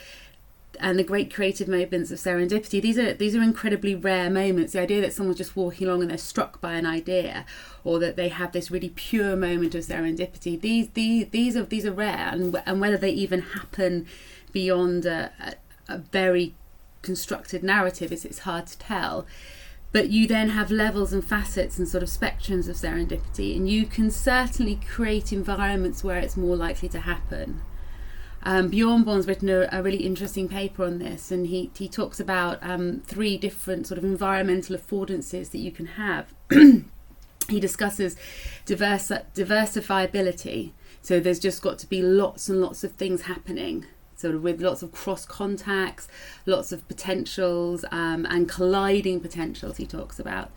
and 0.80 0.98
the 0.98 1.04
great 1.04 1.34
creative 1.34 1.68
moments 1.68 2.12
of 2.12 2.18
serendipity 2.18 2.82
these 2.82 2.98
are 2.98 3.14
these 3.14 3.36
are 3.36 3.42
incredibly 3.42 3.94
rare 3.94 4.30
moments 4.30 4.74
the 4.74 4.80
idea 4.80 5.02
that 5.02 5.14
someone's 5.14 5.38
just 5.38 5.56
walking 5.56 5.88
along 5.88 6.02
and 6.02 6.10
they're 6.10 6.18
struck 6.18 6.60
by 6.62 6.74
an 6.74 6.86
idea 6.86 7.46
or 7.84 8.00
that 8.00 8.16
they 8.16 8.30
have 8.30 8.52
this 8.52 8.72
really 8.72 8.90
pure 8.90 9.36
moment 9.36 9.76
of 9.76 9.84
serendipity 9.84 10.60
these 10.60 10.90
these 10.90 11.28
these 11.30 11.56
are 11.56 11.64
these 11.64 11.86
are 11.86 11.92
rare 11.92 12.30
and, 12.32 12.62
and 12.66 12.82
whether 12.82 12.98
they 12.98 13.12
even 13.12 13.42
happen 13.42 14.06
beyond 14.52 15.06
a, 15.06 15.32
a, 15.40 15.94
a 15.94 15.98
very 15.98 16.54
constructed 17.02 17.64
narrative 17.64 18.12
is 18.12 18.26
it's 18.26 18.40
hard 18.40 18.68
to 18.68 18.78
tell 18.78 19.26
but 19.92 20.10
you 20.10 20.26
then 20.26 20.50
have 20.50 20.72
levels 20.72 21.12
and 21.12 21.26
facets 21.26 21.78
and 21.78 21.88
sort 21.88 22.02
of 22.04 22.10
spectrums 22.10 22.70
of 22.70 22.76
serendipity 22.76 23.56
and 23.56 23.70
you 23.70 23.86
can 23.86 24.10
certainly 24.10 24.80
create 24.90 25.34
environments 25.34 26.04
where 26.04 26.18
it's 26.18 26.38
more 26.38 26.56
likely 26.56 26.90
to 26.90 27.02
happen 27.02 27.62
um, 28.44 28.72
Björneborn's 28.72 29.28
written 29.28 29.50
a, 29.50 29.70
a, 29.72 29.84
really 29.84 30.04
interesting 30.04 30.50
paper 30.50 30.84
on 30.84 30.98
this, 30.98 31.32
and 31.32 31.46
he, 31.48 31.70
he 31.78 31.88
talks 31.88 32.20
about 32.20 32.58
um, 32.64 33.02
three 33.06 33.38
different 33.38 33.86
sort 33.86 34.00
of 34.00 34.04
environmental 34.04 34.76
affordances 34.76 35.52
that 35.52 35.60
you 35.60 35.72
can 35.72 35.86
have. 35.86 36.34
he 36.50 37.60
discusses 37.60 38.16
diverse, 38.66 39.10
diversifiability. 39.36 40.72
So 41.04 41.20
there's 41.20 41.40
just 41.40 41.62
got 41.62 41.78
to 41.80 41.88
be 41.88 42.02
lots 42.02 42.50
and 42.50 42.62
lots 42.62 42.84
of 42.84 42.94
things 42.94 43.24
happening, 43.24 43.86
sort 44.22 44.36
of 44.36 44.44
with 44.44 44.62
lots 44.62 44.82
of 44.82 44.92
cross 44.92 45.26
contacts, 45.26 46.08
lots 46.46 46.72
of 46.72 46.88
potentials, 46.88 47.84
um, 47.92 48.26
and 48.30 48.48
colliding 48.48 49.20
potentials. 49.20 49.78
He 49.78 49.86
talks 49.86 50.20
about. 50.20 50.52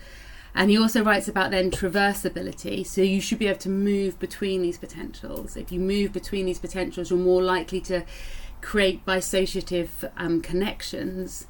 And 0.55 0.71
he 0.71 0.79
also 0.79 1.03
writes 1.03 1.27
about 1.27 1.51
then 1.51 1.71
traversability. 1.71 2.87
So 2.87 3.03
you 3.03 3.21
should 3.21 3.41
be 3.41 3.49
able 3.49 3.59
to 3.61 3.69
move 3.69 4.21
between 4.21 4.63
these 4.63 4.79
potentials. 4.79 5.57
If 5.57 5.73
you 5.73 5.81
move 5.81 6.13
between 6.13 6.47
these 6.47 6.61
potentials, 6.61 7.11
you're 7.11 7.19
more 7.19 7.43
likely 7.43 7.81
to 7.83 8.05
create 8.61 9.05
bisociative 9.05 10.11
um, 10.17 10.41
connections. 10.41 11.47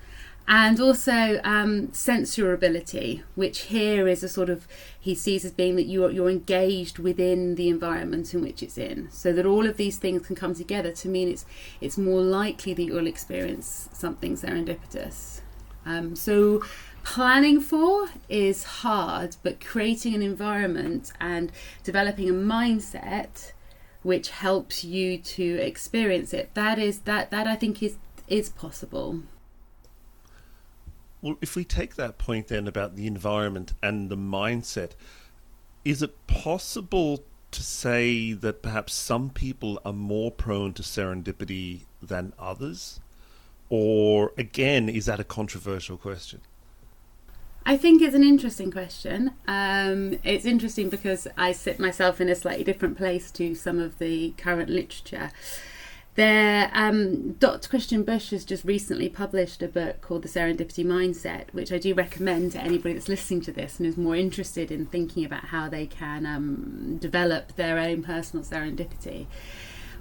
And 0.46 0.78
also 0.78 1.40
um, 1.42 1.88
censorability, 1.88 3.22
which 3.34 3.62
here 3.62 4.06
is 4.06 4.22
a 4.22 4.28
sort 4.28 4.50
of 4.50 4.68
he 5.00 5.14
sees 5.14 5.44
as 5.44 5.52
being 5.52 5.76
that 5.76 5.84
you're 5.84 6.10
you're 6.10 6.28
engaged 6.28 6.98
within 6.98 7.54
the 7.54 7.70
environment 7.70 8.34
in 8.34 8.42
which 8.42 8.62
it's 8.62 8.76
in, 8.76 9.08
so 9.10 9.32
that 9.32 9.46
all 9.46 9.66
of 9.66 9.78
these 9.78 9.96
things 9.96 10.26
can 10.26 10.36
come 10.36 10.54
together 10.54 10.92
to 10.92 11.08
mean 11.08 11.28
it's 11.28 11.46
it's 11.80 11.96
more 11.96 12.20
likely 12.20 12.74
that 12.74 12.82
you'll 12.82 13.06
experience 13.06 13.88
something 13.92 14.34
serendipitous. 14.36 15.40
Um, 15.86 16.14
so 16.14 16.62
planning 17.04 17.60
for 17.60 18.08
is 18.28 18.64
hard, 18.64 19.36
but 19.42 19.64
creating 19.64 20.14
an 20.14 20.22
environment 20.22 21.12
and 21.20 21.52
developing 21.82 22.28
a 22.28 22.32
mindset 22.32 23.52
which 24.02 24.28
helps 24.28 24.84
you 24.84 25.16
to 25.16 25.42
experience 25.42 26.34
it 26.34 26.52
that 26.52 26.78
is 26.78 27.00
that 27.00 27.30
that 27.30 27.46
I 27.46 27.56
think 27.56 27.82
is 27.82 27.96
is 28.28 28.50
possible. 28.50 29.22
Well, 31.24 31.38
if 31.40 31.56
we 31.56 31.64
take 31.64 31.94
that 31.94 32.18
point 32.18 32.48
then 32.48 32.68
about 32.68 32.96
the 32.96 33.06
environment 33.06 33.72
and 33.82 34.10
the 34.10 34.16
mindset, 34.16 34.90
is 35.82 36.02
it 36.02 36.26
possible 36.26 37.24
to 37.50 37.62
say 37.62 38.34
that 38.34 38.60
perhaps 38.60 38.92
some 38.92 39.30
people 39.30 39.80
are 39.86 39.94
more 39.94 40.30
prone 40.30 40.74
to 40.74 40.82
serendipity 40.82 41.86
than 42.02 42.34
others? 42.38 43.00
Or 43.70 44.34
again, 44.36 44.90
is 44.90 45.06
that 45.06 45.18
a 45.18 45.24
controversial 45.24 45.96
question? 45.96 46.42
I 47.64 47.78
think 47.78 48.02
it's 48.02 48.14
an 48.14 48.22
interesting 48.22 48.70
question. 48.70 49.30
Um, 49.48 50.18
it's 50.24 50.44
interesting 50.44 50.90
because 50.90 51.26
I 51.38 51.52
sit 51.52 51.80
myself 51.80 52.20
in 52.20 52.28
a 52.28 52.34
slightly 52.34 52.64
different 52.64 52.98
place 52.98 53.30
to 53.30 53.54
some 53.54 53.78
of 53.78 53.98
the 53.98 54.34
current 54.36 54.68
literature. 54.68 55.30
There, 56.16 56.70
um, 56.72 57.32
Dr. 57.32 57.68
Christian 57.68 58.04
Busch 58.04 58.30
has 58.30 58.44
just 58.44 58.64
recently 58.64 59.08
published 59.08 59.62
a 59.62 59.68
book 59.68 60.00
called 60.00 60.22
The 60.22 60.28
Serendipity 60.28 60.84
Mindset, 60.84 61.52
which 61.52 61.72
I 61.72 61.78
do 61.78 61.92
recommend 61.92 62.52
to 62.52 62.60
anybody 62.60 62.94
that's 62.94 63.08
listening 63.08 63.40
to 63.42 63.52
this 63.52 63.78
and 63.78 63.86
is 63.86 63.96
more 63.96 64.14
interested 64.14 64.70
in 64.70 64.86
thinking 64.86 65.24
about 65.24 65.46
how 65.46 65.68
they 65.68 65.86
can 65.86 66.24
um, 66.24 66.98
develop 66.98 67.56
their 67.56 67.78
own 67.78 68.04
personal 68.04 68.44
serendipity. 68.44 69.26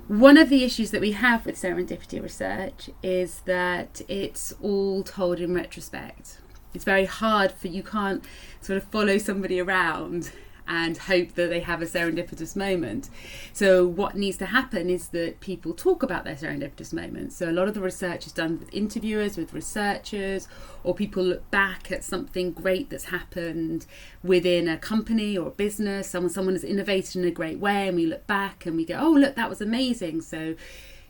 One 0.07 0.37
of 0.37 0.49
the 0.49 0.63
issues 0.63 0.91
that 0.91 1.01
we 1.01 1.13
have 1.13 1.47
with 1.47 1.55
serendipity 1.55 2.21
research 2.21 2.91
is 3.01 3.39
that 3.45 4.01
it's 4.07 4.53
all 4.61 5.01
told 5.01 5.39
in 5.39 5.55
retrospect 5.55 6.37
it's 6.73 6.83
very 6.83 7.05
hard 7.05 7.51
for 7.51 7.67
you 7.67 7.83
can't 7.83 8.25
sort 8.61 8.77
of 8.77 8.83
follow 8.85 9.17
somebody 9.17 9.59
around 9.59 10.31
and 10.67 10.97
hope 10.97 11.33
that 11.35 11.49
they 11.49 11.59
have 11.59 11.81
a 11.81 11.85
serendipitous 11.85 12.55
moment. 12.55 13.09
So, 13.51 13.85
what 13.85 14.15
needs 14.15 14.37
to 14.37 14.47
happen 14.47 14.89
is 14.89 15.09
that 15.09 15.39
people 15.39 15.73
talk 15.73 16.03
about 16.03 16.23
their 16.23 16.35
serendipitous 16.35 16.93
moments. 16.93 17.35
So, 17.35 17.49
a 17.49 17.51
lot 17.51 17.67
of 17.67 17.73
the 17.73 17.81
research 17.81 18.25
is 18.25 18.31
done 18.31 18.59
with 18.59 18.73
interviewers, 18.73 19.37
with 19.37 19.53
researchers, 19.53 20.47
or 20.83 20.93
people 20.95 21.23
look 21.23 21.49
back 21.51 21.91
at 21.91 22.03
something 22.03 22.51
great 22.51 22.89
that's 22.89 23.05
happened 23.05 23.85
within 24.23 24.67
a 24.67 24.77
company 24.77 25.37
or 25.37 25.47
a 25.47 25.51
business. 25.51 26.09
Someone, 26.09 26.31
someone 26.31 26.55
has 26.55 26.63
innovated 26.63 27.15
in 27.17 27.25
a 27.25 27.31
great 27.31 27.59
way, 27.59 27.87
and 27.87 27.95
we 27.95 28.05
look 28.05 28.25
back 28.27 28.65
and 28.65 28.75
we 28.75 28.85
go, 28.85 28.97
"Oh, 28.99 29.11
look, 29.11 29.35
that 29.35 29.49
was 29.49 29.61
amazing." 29.61 30.21
So, 30.21 30.55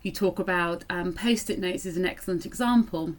you 0.02 0.12
talk 0.12 0.38
about 0.38 0.84
um, 0.90 1.14
post-it 1.14 1.60
notes 1.60 1.86
is 1.86 1.96
an 1.96 2.06
excellent 2.06 2.46
example 2.46 3.16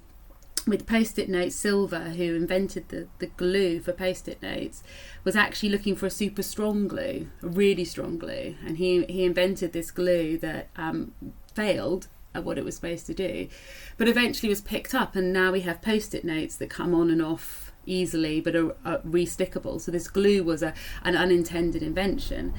with 0.66 0.87
post-it 0.87 1.28
notes 1.28 1.54
silver 1.54 2.11
who 2.11 2.35
invented 2.35 2.88
the, 2.88 3.06
the 3.18 3.26
glue 3.26 3.80
for 3.80 3.92
post-it 3.92 4.40
notes 4.42 4.83
was 5.23 5.37
actually 5.37 5.68
looking 5.68 5.94
for 5.94 6.06
a 6.06 6.11
super 6.11 6.42
strong 6.42 6.88
glue 6.88 7.28
a 7.42 7.47
really 7.47 7.85
strong 7.85 8.18
glue. 8.18 8.56
And 8.64 8.78
he, 8.78 9.04
he 9.04 9.25
invented 9.25 9.73
this 9.73 9.90
glue 9.90 10.38
that 10.38 10.68
um, 10.76 11.12
failed 11.54 12.09
at 12.35 12.44
what 12.44 12.59
it 12.59 12.64
was 12.64 12.75
supposed 12.75 13.06
to 13.06 13.14
do 13.14 13.49
but 13.97 14.09
eventually 14.09 14.49
was 14.49 14.61
picked 14.61 14.94
up. 14.94 15.14
And 15.14 15.33
now 15.33 15.52
we 15.52 15.61
have 15.62 15.83
post-it 15.83 16.25
notes 16.25 16.56
that 16.56 16.71
come 16.71 16.94
on 16.94 17.11
and 17.11 17.23
off 17.23 17.73
easily 17.87 18.40
but 18.40 18.56
are, 18.56 18.75
are 18.85 18.99
restickable. 19.00 19.80
So 19.80 19.92
this 19.92 20.09
glue 20.09 20.42
was 20.42 20.62
a, 20.62 20.75
an 21.02 21.16
unintended 21.16 21.83
invention. 21.83 22.54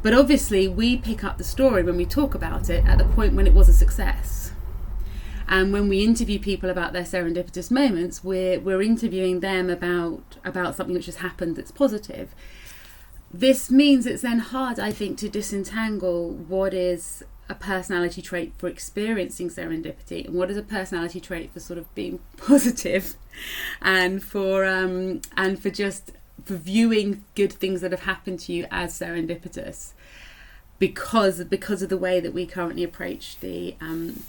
But 0.00 0.14
obviously 0.14 0.68
we 0.68 0.96
pick 0.96 1.24
up 1.24 1.38
the 1.38 1.44
story 1.44 1.82
when 1.82 1.96
we 1.96 2.06
talk 2.06 2.34
about 2.34 2.70
it 2.70 2.86
at 2.86 2.98
the 2.98 3.04
point 3.04 3.34
when 3.34 3.48
it 3.48 3.54
was 3.54 3.68
a 3.68 3.72
success 3.72 4.52
and 5.48 5.72
when 5.72 5.88
we 5.88 6.04
interview 6.04 6.38
people 6.38 6.68
about 6.68 6.92
their 6.92 7.04
serendipitous 7.04 7.70
moments, 7.70 8.22
we're 8.22 8.60
we're 8.60 8.82
interviewing 8.82 9.40
them 9.40 9.70
about 9.70 10.36
about 10.44 10.76
something 10.76 10.94
which 10.94 11.06
has 11.06 11.16
happened 11.16 11.56
that's 11.56 11.70
positive. 11.70 12.34
This 13.32 13.70
means 13.70 14.06
it's 14.06 14.22
then 14.22 14.38
hard, 14.38 14.78
I 14.78 14.90
think, 14.92 15.18
to 15.18 15.28
disentangle 15.28 16.30
what 16.30 16.72
is 16.74 17.22
a 17.48 17.54
personality 17.54 18.20
trait 18.20 18.52
for 18.58 18.68
experiencing 18.68 19.48
serendipity 19.48 20.26
and 20.26 20.34
what 20.34 20.50
is 20.50 20.56
a 20.56 20.62
personality 20.62 21.18
trait 21.18 21.50
for 21.52 21.60
sort 21.60 21.78
of 21.78 21.94
being 21.94 22.18
positive 22.36 23.16
and 23.80 24.22
for 24.22 24.66
um, 24.66 25.22
and 25.36 25.62
for 25.62 25.70
just 25.70 26.12
for 26.44 26.54
viewing 26.54 27.24
good 27.34 27.52
things 27.52 27.80
that 27.80 27.90
have 27.90 28.02
happened 28.02 28.38
to 28.40 28.52
you 28.52 28.66
as 28.70 28.98
serendipitous 28.98 29.92
because 30.78 31.42
because 31.44 31.80
of 31.80 31.88
the 31.88 31.96
way 31.96 32.20
that 32.20 32.34
we 32.34 32.44
currently 32.46 32.84
approach 32.84 33.38
the 33.40 33.74
um, 33.80 34.22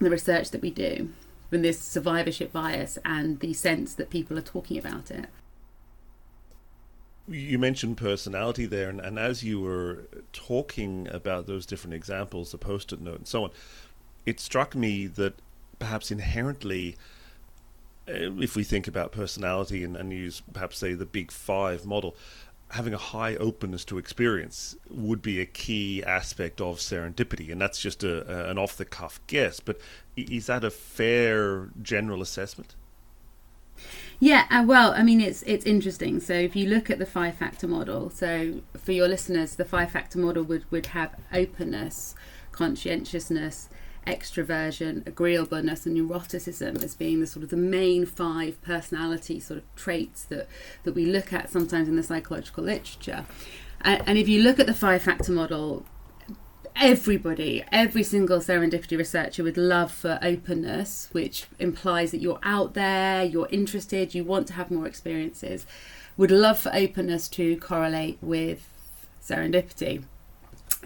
the 0.00 0.10
research 0.10 0.50
that 0.50 0.62
we 0.62 0.70
do 0.70 1.10
from 1.50 1.62
this 1.62 1.78
survivorship 1.78 2.52
bias 2.52 2.98
and 3.04 3.40
the 3.40 3.52
sense 3.52 3.94
that 3.94 4.10
people 4.10 4.38
are 4.38 4.42
talking 4.42 4.78
about 4.78 5.10
it. 5.10 5.26
You 7.28 7.58
mentioned 7.58 7.98
personality 7.98 8.66
there, 8.66 8.88
and, 8.88 9.00
and 9.00 9.18
as 9.18 9.44
you 9.44 9.60
were 9.60 10.04
talking 10.32 11.08
about 11.08 11.46
those 11.46 11.66
different 11.66 11.94
examples, 11.94 12.50
the 12.50 12.58
post 12.58 12.92
it 12.92 13.00
note 13.00 13.18
and 13.18 13.28
so 13.28 13.44
on, 13.44 13.50
it 14.26 14.40
struck 14.40 14.74
me 14.74 15.06
that 15.06 15.34
perhaps 15.78 16.10
inherently, 16.10 16.96
uh, 18.08 18.32
if 18.40 18.56
we 18.56 18.64
think 18.64 18.88
about 18.88 19.12
personality 19.12 19.84
and, 19.84 19.96
and 19.96 20.12
use 20.12 20.42
perhaps 20.52 20.78
say 20.78 20.94
the 20.94 21.06
big 21.06 21.30
five 21.30 21.84
model, 21.84 22.16
having 22.72 22.94
a 22.94 22.98
high 22.98 23.36
openness 23.36 23.84
to 23.84 23.98
experience 23.98 24.74
would 24.88 25.20
be 25.20 25.40
a 25.40 25.46
key 25.46 26.02
aspect 26.04 26.60
of 26.60 26.78
serendipity, 26.78 27.52
and 27.52 27.60
that's 27.60 27.78
just 27.78 28.02
a, 28.02 28.46
a 28.46 28.50
an 28.50 28.58
off 28.58 28.76
the 28.76 28.84
cuff 28.84 29.20
guess. 29.26 29.60
But 29.60 29.78
is 30.16 30.46
that 30.46 30.64
a 30.64 30.70
fair 30.70 31.68
general 31.82 32.22
assessment? 32.22 32.74
Yeah, 34.20 34.46
uh, 34.50 34.64
well, 34.66 34.92
I 34.92 35.02
mean, 35.02 35.20
it's 35.20 35.42
it's 35.42 35.66
interesting. 35.66 36.20
So 36.20 36.32
if 36.32 36.56
you 36.56 36.68
look 36.68 36.88
at 36.88 36.98
the 36.98 37.06
five 37.06 37.34
factor 37.34 37.68
model, 37.68 38.08
so 38.08 38.62
for 38.78 38.92
your 38.92 39.08
listeners, 39.08 39.56
the 39.56 39.64
five 39.64 39.90
factor 39.90 40.18
model 40.18 40.42
would 40.44 40.64
would 40.70 40.86
have 40.86 41.14
openness, 41.32 42.14
conscientiousness, 42.52 43.68
extroversion, 44.06 45.06
agreeableness, 45.06 45.86
and 45.86 45.96
neuroticism 45.96 46.82
as 46.82 46.94
being 46.94 47.20
the 47.20 47.26
sort 47.26 47.42
of 47.44 47.50
the 47.50 47.56
main 47.56 48.04
five 48.06 48.60
personality 48.62 49.38
sort 49.40 49.58
of 49.58 49.76
traits 49.76 50.24
that 50.24 50.48
that 50.84 50.94
we 50.94 51.04
look 51.04 51.32
at 51.32 51.50
sometimes 51.50 51.88
in 51.88 51.96
the 51.96 52.02
psychological 52.02 52.64
literature. 52.64 53.24
And, 53.80 54.02
and 54.06 54.18
if 54.18 54.28
you 54.28 54.42
look 54.42 54.58
at 54.58 54.66
the 54.66 54.74
five 54.74 55.02
factor 55.02 55.32
model, 55.32 55.84
everybody, 56.76 57.64
every 57.70 58.02
single 58.02 58.38
serendipity 58.38 58.96
researcher 58.96 59.42
would 59.42 59.56
love 59.56 59.92
for 59.92 60.18
openness, 60.22 61.08
which 61.12 61.46
implies 61.58 62.10
that 62.10 62.20
you're 62.20 62.40
out 62.42 62.74
there, 62.74 63.24
you're 63.24 63.48
interested, 63.50 64.14
you 64.14 64.24
want 64.24 64.46
to 64.48 64.54
have 64.54 64.70
more 64.70 64.86
experiences, 64.86 65.66
would 66.16 66.30
love 66.30 66.58
for 66.58 66.74
openness 66.74 67.28
to 67.28 67.56
correlate 67.58 68.18
with 68.20 68.68
serendipity 69.22 70.02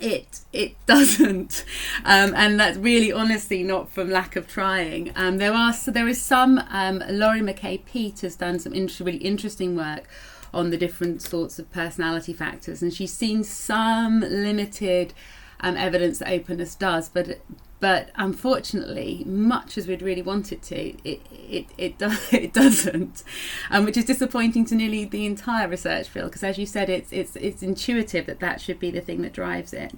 it 0.00 0.40
it 0.52 0.74
doesn't. 0.86 1.64
Um, 2.04 2.34
and 2.34 2.58
that's 2.58 2.78
really 2.78 3.12
honestly 3.12 3.62
not 3.62 3.90
from 3.90 4.10
lack 4.10 4.36
of 4.36 4.46
trying. 4.46 5.12
Um, 5.16 5.38
there 5.38 5.52
are 5.52 5.72
so 5.72 5.90
there 5.90 6.08
is 6.08 6.20
some 6.20 6.62
um, 6.70 7.02
Lori 7.08 7.40
McCay-Peet 7.40 8.20
has 8.20 8.36
done 8.36 8.58
some 8.58 8.72
inter- 8.72 9.04
really 9.04 9.18
interesting 9.18 9.76
work 9.76 10.08
on 10.54 10.70
the 10.70 10.76
different 10.76 11.20
sorts 11.22 11.58
of 11.58 11.70
personality 11.70 12.32
factors. 12.32 12.82
And 12.82 12.92
she's 12.92 13.12
seen 13.12 13.44
some 13.44 14.20
limited 14.20 15.12
um, 15.60 15.76
evidence 15.76 16.18
that 16.18 16.28
openness 16.28 16.74
does 16.74 17.08
but 17.08 17.40
but 17.78 18.10
unfortunately, 18.14 19.22
much 19.26 19.76
as 19.76 19.86
we'd 19.86 20.00
really 20.00 20.22
want 20.22 20.50
it 20.50 20.62
to, 20.62 20.76
it 21.08 21.20
it 21.30 21.66
it, 21.76 21.98
do, 21.98 22.10
it 22.32 22.52
doesn't, 22.52 23.22
um, 23.70 23.84
which 23.84 23.96
is 23.96 24.04
disappointing 24.04 24.64
to 24.66 24.74
nearly 24.74 25.04
the 25.04 25.26
entire 25.26 25.68
research 25.68 26.08
field. 26.08 26.30
Because 26.30 26.42
as 26.42 26.58
you 26.58 26.66
said, 26.66 26.88
it's 26.88 27.12
it's 27.12 27.36
it's 27.36 27.62
intuitive 27.62 28.26
that 28.26 28.40
that 28.40 28.60
should 28.60 28.78
be 28.78 28.90
the 28.90 29.00
thing 29.00 29.22
that 29.22 29.32
drives 29.32 29.72
it. 29.74 29.92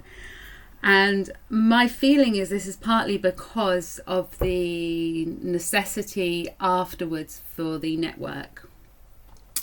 And 0.81 1.31
my 1.49 1.87
feeling 1.87 2.35
is 2.35 2.49
this 2.49 2.65
is 2.65 2.77
partly 2.77 3.17
because 3.17 3.99
of 3.99 4.37
the 4.39 5.25
necessity 5.41 6.49
afterwards 6.59 7.41
for 7.53 7.77
the 7.77 7.97
network. 7.97 8.69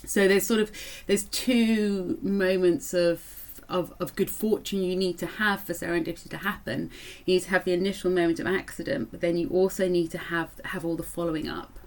So 0.05 0.29
there's 0.29 0.47
sort 0.47 0.61
of 0.61 0.71
there's 1.07 1.25
two 1.25 2.19
moments 2.23 2.95
of 2.95 3.36
of, 3.69 3.93
of 4.01 4.17
good 4.17 4.31
fortune 4.31 4.83
you 4.83 4.97
need 4.97 5.19
to 5.19 5.27
have 5.27 5.61
for 5.63 5.73
serendipity 5.73 6.29
to 6.31 6.39
happen. 6.39 6.91
You 7.25 7.35
need 7.35 7.43
to 7.45 7.51
have 7.51 7.65
the 7.65 7.73
initial 7.73 8.11
moment 8.11 8.41
of 8.41 8.47
accident, 8.47 9.11
but 9.11 9.21
then 9.21 9.37
you 9.37 9.49
also 9.49 9.89
need 9.89 10.11
to 10.13 10.19
have 10.19 10.51
have 10.67 10.85
all 10.85 10.97
the 10.97 11.03
following 11.03 11.49
up. 11.49 11.79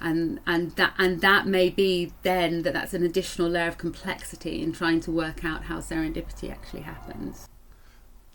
And 0.00 0.40
and 0.46 0.72
that 0.72 0.94
and 0.98 1.20
that 1.20 1.46
may 1.46 1.70
be 1.70 2.12
then 2.22 2.62
that 2.62 2.72
that's 2.72 2.94
an 2.94 3.04
additional 3.04 3.48
layer 3.48 3.68
of 3.68 3.78
complexity 3.78 4.62
in 4.62 4.72
trying 4.72 5.00
to 5.00 5.10
work 5.12 5.44
out 5.44 5.64
how 5.64 5.78
serendipity 5.78 6.50
actually 6.50 6.82
happens. 6.82 7.48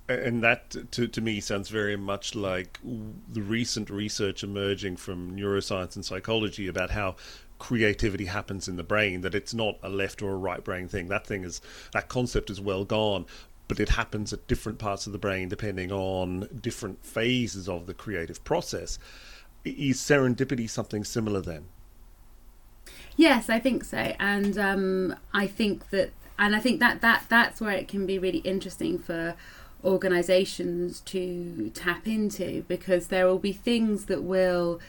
And 0.09 0.41
that, 0.41 0.91
to, 0.91 1.07
to 1.07 1.19
me, 1.19 1.41
sounds 1.41 1.67
very 1.67 1.97
much 1.97 2.33
like 2.33 2.79
the 2.83 3.41
recent 3.41 3.89
research 3.89 4.41
emerging 4.41 4.95
from 4.95 5.35
neuroscience 5.35 5.97
and 5.97 6.05
psychology 6.05 6.67
about 6.67 6.91
how 6.91 7.17
creativity 7.59 8.25
happens 8.25 8.67
in 8.67 8.77
the 8.77 8.83
brain 8.83 9.21
that 9.21 9.35
it's 9.35 9.53
not 9.53 9.77
a 9.81 9.89
left 9.89 10.21
or 10.21 10.31
a 10.31 10.37
right 10.37 10.63
brain 10.63 10.87
thing. 10.87 11.07
That 11.07 11.25
thing 11.25 11.43
is 11.43 11.61
that 11.91 12.07
concept 12.09 12.49
is 12.49 12.61
well 12.61 12.85
gone 12.85 13.25
but 13.67 13.79
it 13.79 13.89
happens 13.89 14.31
at 14.31 14.47
different 14.47 14.79
parts 14.79 15.07
of 15.07 15.13
the 15.13 15.19
brain 15.19 15.49
depending 15.49 15.91
on 15.91 16.47
different 16.61 17.03
phases 17.03 17.67
of 17.67 17.85
the 17.85 17.93
creative 17.93 18.43
process. 18.43 18.97
Is 19.65 19.99
serendipity 19.99 20.69
something 20.69 21.03
similar 21.03 21.41
then? 21.41 21.65
Yes 23.15 23.49
i 23.49 23.59
think 23.59 23.83
so. 23.83 24.15
And 24.19 24.57
um, 24.57 25.15
i 25.33 25.47
think 25.47 25.89
that 25.89 26.11
and 26.39 26.55
i 26.55 26.59
think 26.59 26.79
that 26.79 27.01
that 27.01 27.25
that's 27.29 27.59
where 27.59 27.73
it 27.73 27.87
can 27.87 28.05
be 28.05 28.17
really 28.19 28.39
interesting 28.39 28.97
for 28.99 29.35
organizations 29.83 31.01
to 31.01 31.71
tap 31.73 32.07
into 32.07 32.63
because 32.67 33.07
there 33.07 33.27
will 33.27 33.39
be 33.39 33.53
things 33.53 34.05
that 34.05 34.23
will 34.23 34.79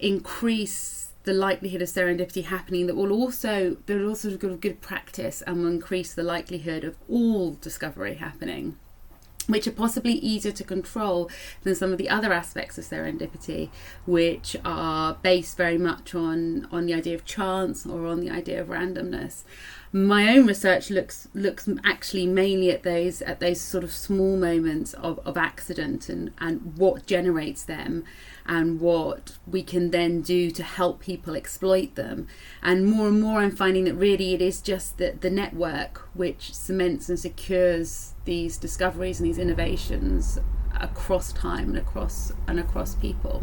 increase 0.00 1.07
the 1.28 1.34
likelihood 1.34 1.82
of 1.82 1.88
serendipity 1.88 2.42
happening 2.42 2.86
that 2.86 2.96
will 2.96 3.12
also 3.12 3.76
will 3.86 4.08
also 4.08 4.34
good, 4.38 4.62
good 4.62 4.80
practice 4.80 5.42
and 5.42 5.58
will 5.58 5.70
increase 5.70 6.14
the 6.14 6.22
likelihood 6.22 6.84
of 6.84 6.96
all 7.06 7.50
discovery 7.60 8.14
happening 8.14 8.78
which 9.46 9.66
are 9.66 9.72
possibly 9.72 10.12
easier 10.12 10.52
to 10.52 10.64
control 10.64 11.30
than 11.62 11.74
some 11.74 11.90
of 11.90 11.96
the 11.98 12.08
other 12.08 12.34
aspects 12.34 12.76
of 12.76 12.84
serendipity, 12.84 13.70
which 14.04 14.54
are 14.62 15.14
based 15.22 15.56
very 15.56 15.78
much 15.78 16.14
on, 16.14 16.68
on 16.70 16.84
the 16.84 16.92
idea 16.92 17.14
of 17.14 17.24
chance 17.24 17.86
or 17.86 18.06
on 18.06 18.20
the 18.20 18.28
idea 18.28 18.60
of 18.60 18.68
randomness. 18.68 19.44
My 19.90 20.36
own 20.36 20.46
research 20.46 20.90
looks 20.90 21.28
looks 21.32 21.66
actually 21.82 22.26
mainly 22.26 22.70
at 22.70 22.82
those 22.82 23.22
at 23.22 23.40
those 23.40 23.58
sort 23.58 23.84
of 23.84 23.90
small 23.90 24.36
moments 24.36 24.92
of, 24.94 25.18
of 25.26 25.38
accident 25.38 26.10
and, 26.10 26.32
and 26.38 26.76
what 26.76 27.06
generates 27.06 27.64
them 27.64 28.04
and 28.44 28.80
what 28.80 29.38
we 29.46 29.62
can 29.62 29.90
then 29.90 30.20
do 30.20 30.50
to 30.50 30.62
help 30.62 31.00
people 31.00 31.34
exploit 31.34 31.94
them. 31.94 32.26
And 32.62 32.84
more 32.86 33.08
and 33.08 33.22
more, 33.22 33.40
I'm 33.40 33.50
finding 33.50 33.84
that 33.84 33.94
really 33.94 34.34
it 34.34 34.42
is 34.42 34.60
just 34.60 34.98
that 34.98 35.22
the 35.22 35.30
network 35.30 36.06
which 36.12 36.54
cements 36.54 37.08
and 37.08 37.18
secures 37.18 38.12
these 38.26 38.58
discoveries 38.58 39.20
and 39.20 39.28
these 39.28 39.38
innovations 39.38 40.38
across 40.78 41.32
time 41.32 41.70
and 41.70 41.78
across 41.78 42.30
and 42.46 42.60
across 42.60 42.94
people. 42.94 43.42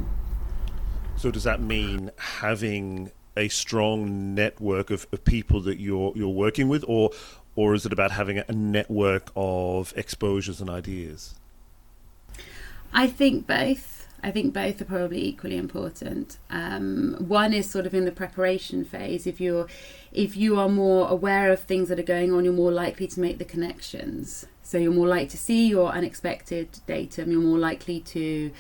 So 1.16 1.32
does 1.32 1.44
that 1.44 1.60
mean 1.60 2.12
having 2.18 3.12
a 3.38 3.48
strong 3.50 4.34
network 4.34 4.90
of, 4.92 5.08
of 5.12 5.24
people 5.26 5.62
that 5.62 5.80
you're 5.80 6.14
you're 6.16 6.30
working 6.30 6.70
with, 6.70 6.84
or 6.88 7.12
or 7.56 7.74
is 7.74 7.86
it 7.86 7.94
about 7.94 8.12
having 8.12 8.40
a 8.40 8.52
network 8.52 9.32
of 9.36 9.94
exposures 9.96 10.62
and 10.62 10.70
ideas? 10.70 11.36
I 12.94 13.08
think 13.08 13.48
both. 13.48 13.94
I 14.24 14.32
think 14.32 14.56
both 14.56 14.82
are 14.82 14.86
probably 14.86 15.24
equally 15.24 15.56
important. 15.56 16.38
Um, 16.50 17.16
one 17.20 17.54
is 17.54 17.70
sort 17.70 17.86
of 17.86 17.94
in 17.94 18.06
the 18.06 18.12
preparation 18.12 18.84
phase. 18.84 19.28
If 19.28 19.40
you're 19.40 19.68
if 20.12 20.36
you 20.36 20.58
are 20.58 20.70
more 20.70 21.08
aware 21.10 21.52
of 21.52 21.60
things 21.60 21.90
that 21.90 22.00
are 22.00 22.04
going 22.04 22.34
on, 22.34 22.44
you're 22.44 22.54
more 22.54 22.72
likely 22.72 23.08
to 23.08 23.20
make 23.20 23.38
the 23.38 23.46
connections. 23.46 24.48
So 24.64 24.80
you're 24.80 24.94
more 24.94 25.08
likely 25.08 25.28
to 25.28 25.38
see 25.38 25.68
your 25.68 25.92
unexpected 25.92 26.80
data. 26.88 27.24
You're 27.28 27.42
more 27.42 27.60
likely 27.60 28.00
to 28.00 28.52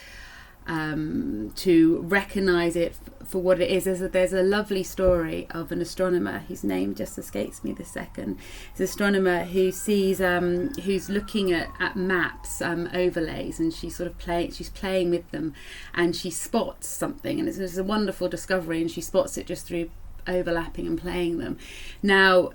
um, 0.67 1.51
to 1.55 1.99
recognize 2.01 2.75
it 2.75 2.95
for 3.25 3.41
what 3.41 3.59
it 3.59 3.69
is. 3.69 3.85
There's 3.85 4.01
a, 4.01 4.07
there's 4.07 4.33
a 4.33 4.43
lovely 4.43 4.83
story 4.83 5.47
of 5.51 5.71
an 5.71 5.81
astronomer 5.81 6.39
whose 6.47 6.63
name 6.63 6.95
just 6.95 7.17
escapes 7.17 7.63
me 7.63 7.73
this 7.73 7.89
second. 7.89 8.38
It's 8.71 8.79
an 8.79 8.85
astronomer 8.85 9.43
who 9.45 9.71
sees, 9.71 10.21
um, 10.21 10.73
who's 10.83 11.09
looking 11.09 11.51
at, 11.51 11.69
at 11.79 11.95
maps, 11.95 12.61
um, 12.61 12.89
overlays, 12.93 13.59
and 13.59 13.73
she's 13.73 13.95
sort 13.95 14.07
of 14.07 14.17
playing, 14.17 14.51
she's 14.51 14.69
playing 14.69 15.09
with 15.09 15.29
them, 15.31 15.53
and 15.93 16.15
she 16.15 16.29
spots 16.29 16.88
something, 16.88 17.39
and 17.39 17.49
it's, 17.49 17.57
it's 17.57 17.77
a 17.77 17.83
wonderful 17.83 18.27
discovery, 18.27 18.81
and 18.81 18.91
she 18.91 19.01
spots 19.01 19.38
it 19.38 19.45
just 19.45 19.67
through 19.67 19.89
overlapping 20.27 20.88
and 20.88 20.99
playing 20.99 21.38
them. 21.38 21.57
Now, 22.01 22.51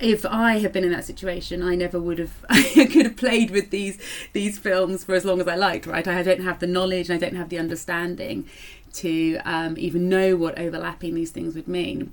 if 0.00 0.26
I 0.26 0.58
had 0.58 0.72
been 0.72 0.84
in 0.84 0.90
that 0.92 1.04
situation, 1.04 1.62
I 1.62 1.76
never 1.76 2.00
would 2.00 2.18
have. 2.18 2.44
I 2.50 2.88
could 2.90 3.06
have 3.06 3.16
played 3.16 3.50
with 3.50 3.70
these 3.70 3.98
these 4.32 4.58
films 4.58 5.04
for 5.04 5.14
as 5.14 5.24
long 5.24 5.40
as 5.40 5.48
I 5.48 5.54
liked. 5.54 5.86
Right, 5.86 6.06
I 6.06 6.22
don't 6.22 6.42
have 6.42 6.58
the 6.58 6.66
knowledge 6.66 7.08
and 7.08 7.16
I 7.16 7.24
don't 7.24 7.36
have 7.36 7.48
the 7.48 7.58
understanding 7.58 8.48
to 8.94 9.38
um, 9.44 9.76
even 9.78 10.08
know 10.08 10.36
what 10.36 10.58
overlapping 10.58 11.14
these 11.14 11.30
things 11.30 11.54
would 11.54 11.68
mean. 11.68 12.12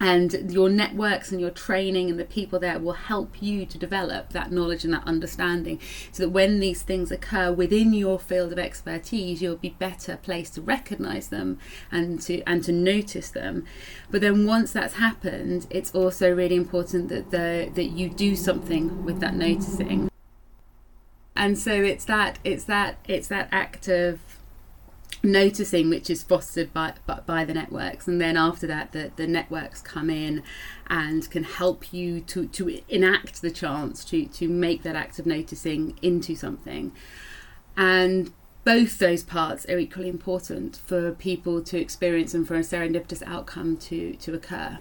And 0.00 0.52
your 0.52 0.68
networks 0.70 1.32
and 1.32 1.40
your 1.40 1.50
training 1.50 2.08
and 2.08 2.20
the 2.20 2.24
people 2.24 2.60
there 2.60 2.78
will 2.78 2.92
help 2.92 3.42
you 3.42 3.66
to 3.66 3.76
develop 3.76 4.32
that 4.32 4.52
knowledge 4.52 4.84
and 4.84 4.94
that 4.94 5.04
understanding 5.04 5.80
so 6.12 6.22
that 6.22 6.28
when 6.28 6.60
these 6.60 6.82
things 6.82 7.10
occur 7.10 7.50
within 7.50 7.92
your 7.92 8.20
field 8.20 8.52
of 8.52 8.60
expertise 8.60 9.42
you'll 9.42 9.56
be 9.56 9.70
better 9.70 10.16
placed 10.16 10.54
to 10.54 10.62
recognize 10.62 11.28
them 11.28 11.58
and 11.90 12.20
to 12.22 12.42
and 12.42 12.62
to 12.64 12.72
notice 12.72 13.30
them. 13.30 13.64
But 14.08 14.20
then 14.20 14.46
once 14.46 14.70
that's 14.70 14.94
happened 14.94 15.66
it's 15.68 15.92
also 15.92 16.32
really 16.32 16.54
important 16.54 17.08
that 17.08 17.32
the 17.32 17.68
that 17.74 17.86
you 17.86 18.08
do 18.08 18.36
something 18.36 19.04
with 19.04 19.18
that 19.18 19.34
noticing. 19.34 20.08
And 21.34 21.58
so 21.58 21.72
it's 21.72 22.04
that 22.04 22.38
it's 22.44 22.64
that 22.64 22.98
it's 23.08 23.26
that 23.28 23.48
act 23.50 23.88
of 23.88 24.20
noticing 25.22 25.90
which 25.90 26.10
is 26.10 26.22
fostered 26.22 26.72
by, 26.72 26.94
by, 27.26 27.44
the 27.44 27.54
networks. 27.54 28.06
And 28.06 28.20
then 28.20 28.36
after 28.36 28.66
that 28.66 28.92
the, 28.92 29.10
the 29.16 29.26
networks 29.26 29.80
come 29.80 30.10
in 30.10 30.42
and 30.88 31.28
can 31.30 31.44
help 31.44 31.92
you 31.92 32.20
to 32.20 32.46
to 32.46 32.80
enact 32.88 33.42
the 33.42 33.50
chance 33.50 34.04
to 34.06 34.26
to 34.26 34.48
make 34.48 34.82
that 34.84 34.96
act 34.96 35.18
of 35.18 35.26
noticing 35.26 35.98
into 36.02 36.36
something. 36.36 36.92
And 37.76 38.32
both 38.64 38.98
those 38.98 39.22
parts 39.22 39.64
are 39.66 39.78
equally 39.78 40.08
important 40.08 40.76
for 40.76 41.12
people 41.12 41.62
to 41.62 41.78
experience 41.78 42.34
and 42.34 42.46
for 42.46 42.54
a 42.54 42.60
serendipitous 42.60 43.22
outcome 43.26 43.76
to 43.78 44.14
to 44.14 44.34
occur. 44.34 44.78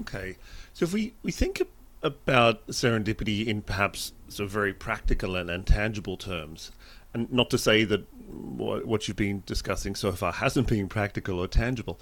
Okay. 0.00 0.36
So 0.72 0.84
if 0.84 0.92
we 0.92 1.14
we 1.22 1.30
think 1.30 1.62
about 2.02 2.66
serendipity 2.68 3.46
in 3.46 3.60
perhaps 3.60 4.12
sort 4.28 4.46
of 4.46 4.50
very 4.50 4.72
practical 4.72 5.36
and, 5.36 5.50
and 5.50 5.66
tangible 5.66 6.16
terms 6.16 6.72
and 7.12 7.32
not 7.32 7.50
to 7.50 7.58
say 7.58 7.84
that 7.84 8.06
what 8.30 9.08
you've 9.08 9.16
been 9.16 9.42
discussing 9.46 9.94
so 9.94 10.12
far 10.12 10.32
hasn't 10.32 10.68
been 10.68 10.88
practical 10.88 11.38
or 11.38 11.48
tangible, 11.48 11.98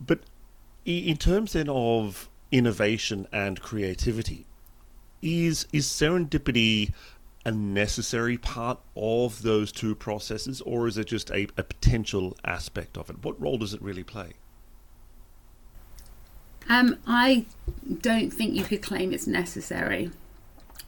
but 0.00 0.20
in 0.84 1.16
terms 1.16 1.52
then 1.52 1.68
of 1.68 2.28
innovation 2.52 3.26
and 3.32 3.60
creativity, 3.60 4.46
is 5.22 5.66
is 5.72 5.86
serendipity 5.86 6.92
a 7.44 7.50
necessary 7.52 8.36
part 8.36 8.80
of 8.96 9.42
those 9.42 9.70
two 9.70 9.94
processes, 9.94 10.60
or 10.62 10.88
is 10.88 10.98
it 10.98 11.06
just 11.06 11.30
a, 11.30 11.46
a 11.56 11.62
potential 11.62 12.36
aspect 12.44 12.98
of 12.98 13.08
it? 13.08 13.24
What 13.24 13.40
role 13.40 13.56
does 13.56 13.72
it 13.72 13.80
really 13.80 14.02
play? 14.02 14.32
Um, 16.68 16.98
I 17.06 17.46
don't 18.00 18.30
think 18.30 18.54
you 18.54 18.64
could 18.64 18.82
claim 18.82 19.12
it's 19.12 19.28
necessary. 19.28 20.10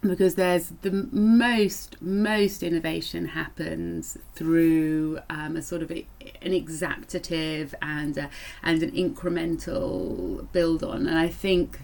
Because 0.00 0.36
there's 0.36 0.72
the 0.82 1.08
most 1.10 2.00
most 2.00 2.62
innovation 2.62 3.26
happens 3.26 4.16
through 4.34 5.18
um, 5.28 5.56
a 5.56 5.62
sort 5.62 5.82
of 5.82 5.90
a, 5.90 6.06
an 6.40 6.52
exaptative 6.52 7.74
and 7.82 8.16
a, 8.16 8.30
and 8.62 8.82
an 8.82 8.92
incremental 8.92 10.50
build 10.52 10.84
on. 10.84 11.06
And 11.06 11.18
I 11.18 11.28
think 11.28 11.80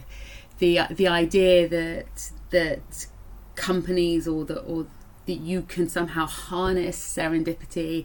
the 0.59 0.81
the 0.91 1.09
idea 1.09 1.69
that 1.69 2.31
that 2.51 3.07
companies 3.57 4.29
or 4.29 4.45
that 4.45 4.61
or 4.61 4.87
that 5.27 5.41
you 5.41 5.63
can 5.63 5.89
somehow 5.89 6.27
harness 6.27 6.99
serendipity 6.99 8.05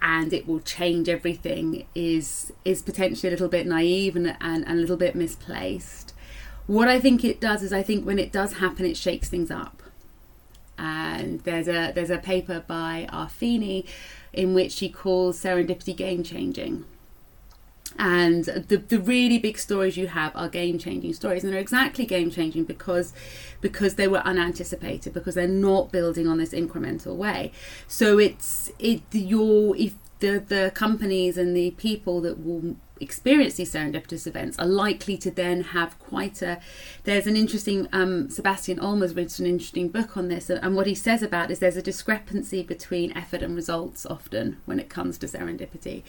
and 0.00 0.32
it 0.32 0.46
will 0.46 0.60
change 0.60 1.08
everything 1.08 1.86
is 1.94 2.52
is 2.64 2.82
potentially 2.82 3.28
a 3.28 3.32
little 3.32 3.48
bit 3.48 3.66
naive 3.66 4.14
and, 4.14 4.36
and, 4.40 4.64
and 4.66 4.78
a 4.78 4.80
little 4.80 4.96
bit 4.96 5.16
misplaced 5.16 6.14
what 6.68 6.86
I 6.86 7.00
think 7.00 7.24
it 7.24 7.40
does 7.40 7.62
is 7.62 7.72
I 7.72 7.82
think 7.82 8.06
when 8.06 8.18
it 8.18 8.30
does 8.30 8.54
happen, 8.54 8.84
it 8.84 8.96
shakes 8.96 9.28
things 9.28 9.50
up. 9.50 9.82
And 10.78 11.40
there's 11.40 11.66
a 11.66 11.90
there's 11.92 12.10
a 12.10 12.18
paper 12.18 12.62
by 12.64 13.08
Arfini 13.10 13.84
in 14.32 14.54
which 14.54 14.70
she 14.70 14.88
calls 14.88 15.42
serendipity 15.42 15.96
game 15.96 16.22
changing. 16.22 16.84
And 17.98 18.44
the, 18.44 18.76
the 18.76 19.00
really 19.00 19.38
big 19.38 19.58
stories 19.58 19.96
you 19.96 20.08
have 20.08 20.36
are 20.36 20.48
game 20.48 20.78
changing 20.78 21.14
stories, 21.14 21.42
and 21.42 21.52
they're 21.52 21.58
exactly 21.58 22.04
game 22.04 22.30
changing 22.30 22.64
because 22.64 23.14
because 23.62 23.94
they 23.94 24.06
were 24.06 24.18
unanticipated, 24.18 25.14
because 25.14 25.34
they're 25.34 25.48
not 25.48 25.90
building 25.90 26.28
on 26.28 26.36
this 26.36 26.52
incremental 26.52 27.16
way. 27.16 27.50
So 27.88 28.18
it's 28.18 28.70
it 28.78 29.02
your 29.10 29.74
if 29.74 29.94
the 30.20 30.44
the 30.46 30.70
companies 30.74 31.38
and 31.38 31.56
the 31.56 31.70
people 31.72 32.20
that 32.20 32.44
will 32.44 32.76
experience 33.00 33.54
these 33.54 33.72
serendipitous 33.72 34.26
events 34.26 34.58
are 34.58 34.66
likely 34.66 35.16
to 35.16 35.30
then 35.30 35.62
have 35.62 35.98
quite 35.98 36.42
a 36.42 36.60
there's 37.04 37.26
an 37.26 37.36
interesting 37.36 37.88
um, 37.92 38.30
Sebastian 38.30 38.78
Olma's 38.78 39.14
written 39.14 39.46
an 39.46 39.52
interesting 39.52 39.88
book 39.88 40.16
on 40.16 40.28
this 40.28 40.50
and 40.50 40.74
what 40.74 40.86
he 40.86 40.94
says 40.94 41.22
about 41.22 41.50
is 41.50 41.58
there's 41.58 41.76
a 41.76 41.82
discrepancy 41.82 42.62
between 42.62 43.16
effort 43.16 43.42
and 43.42 43.54
results 43.54 44.06
often 44.06 44.58
when 44.64 44.78
it 44.78 44.88
comes 44.88 45.18
to 45.18 45.26
serendipity. 45.26 46.02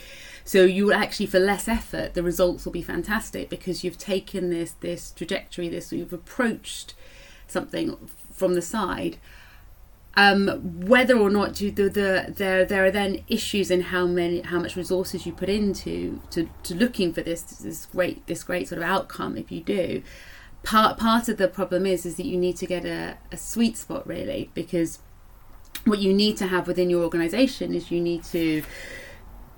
So 0.43 0.63
you 0.63 0.87
will 0.87 0.93
actually 0.93 1.27
for 1.27 1.39
less 1.39 1.67
effort 1.67 2.13
the 2.13 2.23
results 2.23 2.65
will 2.65 2.71
be 2.71 2.81
fantastic 2.81 3.49
because 3.49 3.83
you've 3.83 3.97
taken 3.97 4.49
this 4.49 4.71
this 4.79 5.11
trajectory 5.11 5.69
this 5.69 5.91
you've 5.91 6.13
approached 6.13 6.93
something 7.47 7.97
from 8.31 8.53
the 8.53 8.61
side 8.61 9.17
um, 10.19 10.47
whether 10.85 11.17
or 11.17 11.29
not 11.29 11.61
you, 11.61 11.71
the, 11.71 11.83
the, 11.83 12.33
there 12.35 12.65
there 12.65 12.83
are 12.83 12.91
then 12.91 13.23
issues 13.29 13.71
in 13.71 13.79
how 13.83 14.05
many 14.05 14.41
how 14.41 14.59
much 14.59 14.75
resources 14.75 15.25
you 15.25 15.31
put 15.31 15.47
into 15.47 16.21
to, 16.31 16.49
to 16.63 16.75
looking 16.75 17.13
for 17.13 17.21
this 17.21 17.41
this 17.41 17.85
great 17.85 18.27
this 18.27 18.43
great 18.43 18.67
sort 18.67 18.81
of 18.81 18.87
outcome 18.87 19.37
if 19.37 19.49
you 19.49 19.61
do. 19.61 20.03
Part 20.63 20.97
part 20.97 21.29
of 21.29 21.37
the 21.37 21.47
problem 21.47 21.85
is 21.85 22.05
is 22.05 22.17
that 22.17 22.25
you 22.25 22.37
need 22.37 22.57
to 22.57 22.65
get 22.65 22.83
a, 22.83 23.17
a 23.31 23.37
sweet 23.37 23.77
spot 23.77 24.05
really 24.05 24.51
because 24.53 24.99
what 25.85 25.99
you 25.99 26.13
need 26.13 26.35
to 26.35 26.47
have 26.47 26.67
within 26.67 26.89
your 26.89 27.01
organization 27.01 27.73
is 27.73 27.89
you 27.89 28.01
need 28.01 28.25
to 28.25 28.61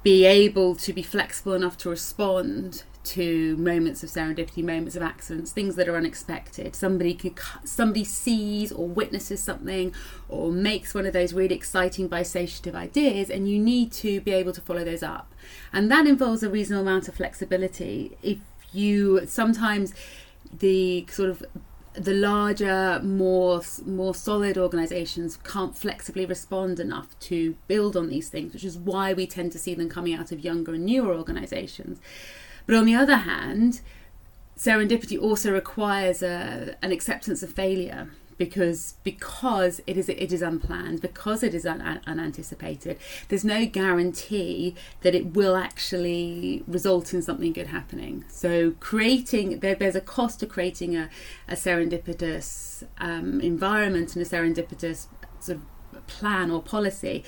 be 0.03 0.25
able 0.25 0.75
to 0.75 0.93
be 0.93 1.01
flexible 1.01 1.53
enough 1.53 1.75
to 1.77 1.89
respond 1.89 2.83
to 3.03 3.57
moments 3.57 4.03
of 4.03 4.09
serendipity, 4.09 4.63
moments 4.63 4.95
of 4.95 5.01
accidents, 5.01 5.51
things 5.51 5.75
that 5.75 5.87
are 5.87 5.95
unexpected. 5.95 6.75
Somebody 6.75 7.13
could, 7.13 7.39
somebody 7.63 8.03
sees 8.03 8.71
or 8.71 8.87
witnesses 8.87 9.41
something, 9.41 9.93
or 10.29 10.51
makes 10.51 10.93
one 10.93 11.05
of 11.05 11.13
those 11.13 11.33
really 11.33 11.55
exciting 11.55 12.07
bisociative 12.09 12.75
ideas, 12.75 13.29
and 13.29 13.49
you 13.49 13.59
need 13.59 13.91
to 13.93 14.21
be 14.21 14.31
able 14.31 14.53
to 14.53 14.61
follow 14.61 14.83
those 14.83 15.03
up. 15.03 15.33
And 15.73 15.91
that 15.91 16.05
involves 16.05 16.43
a 16.43 16.49
reasonable 16.49 16.83
amount 16.83 17.07
of 17.07 17.15
flexibility. 17.15 18.17
If 18.21 18.39
you 18.73 19.25
sometimes 19.25 19.93
the 20.59 21.05
sort 21.09 21.29
of 21.29 21.43
the 21.93 22.13
larger, 22.13 23.01
more 23.03 23.61
more 23.85 24.15
solid 24.15 24.57
organisations 24.57 25.37
can't 25.37 25.77
flexibly 25.77 26.25
respond 26.25 26.79
enough 26.79 27.19
to 27.19 27.55
build 27.67 27.97
on 27.97 28.07
these 28.07 28.29
things, 28.29 28.53
which 28.53 28.63
is 28.63 28.77
why 28.77 29.13
we 29.13 29.27
tend 29.27 29.51
to 29.51 29.59
see 29.59 29.73
them 29.75 29.89
coming 29.89 30.13
out 30.13 30.31
of 30.31 30.39
younger 30.39 30.73
and 30.73 30.85
newer 30.85 31.13
organisations. 31.13 31.99
But 32.71 32.77
on 32.77 32.85
the 32.85 32.95
other 32.95 33.17
hand, 33.17 33.81
serendipity 34.57 35.21
also 35.21 35.51
requires 35.51 36.23
a, 36.23 36.77
an 36.81 36.93
acceptance 36.93 37.43
of 37.43 37.51
failure 37.51 38.11
because 38.37 38.93
because 39.03 39.81
it 39.85 39.97
is 39.97 40.07
it 40.07 40.31
is 40.31 40.41
unplanned 40.41 41.01
because 41.01 41.43
it 41.43 41.53
is 41.53 41.65
un, 41.65 41.99
unanticipated 42.07 42.97
there's 43.27 43.43
no 43.43 43.65
guarantee 43.65 44.73
that 45.01 45.13
it 45.13 45.33
will 45.35 45.57
actually 45.57 46.63
result 46.65 47.13
in 47.13 47.21
something 47.21 47.51
good 47.51 47.67
happening. 47.67 48.23
So 48.29 48.71
creating 48.79 49.59
there, 49.59 49.75
there's 49.75 49.97
a 49.97 49.99
cost 49.99 50.39
to 50.39 50.45
creating 50.45 50.95
a, 50.95 51.09
a 51.49 51.55
serendipitous 51.55 52.85
um, 52.99 53.41
environment 53.41 54.15
and 54.15 54.25
a 54.25 54.29
serendipitous 54.29 55.07
sort 55.41 55.57
of 55.57 55.63
plan 56.07 56.51
or 56.51 56.61
policy, 56.61 57.23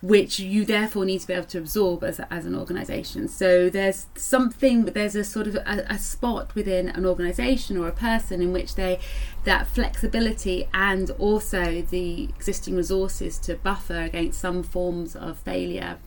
which 0.00 0.38
you 0.38 0.64
therefore 0.64 1.04
need 1.04 1.20
to 1.20 1.26
be 1.26 1.32
able 1.32 1.46
to 1.46 1.58
absorb 1.58 2.04
as, 2.04 2.20
as 2.30 2.46
an 2.46 2.54
organisation. 2.54 3.28
So 3.28 3.68
there's 3.70 4.06
something, 4.14 4.86
there's 4.86 5.16
a 5.16 5.24
sort 5.24 5.46
of 5.46 5.56
a, 5.56 5.86
a 5.88 5.98
spot 5.98 6.54
within 6.54 6.88
an 6.88 7.04
organisation 7.04 7.76
or 7.76 7.88
a 7.88 7.92
person 7.92 8.40
in 8.40 8.52
which 8.52 8.74
they 8.74 9.00
that 9.44 9.66
flexibility 9.66 10.68
and 10.74 11.10
also 11.12 11.82
the 11.82 12.24
existing 12.24 12.76
resources 12.76 13.38
to 13.38 13.54
buffer 13.56 14.00
against 14.00 14.40
some 14.40 14.62
forms 14.62 15.16
of 15.16 15.38
failure 15.38 15.98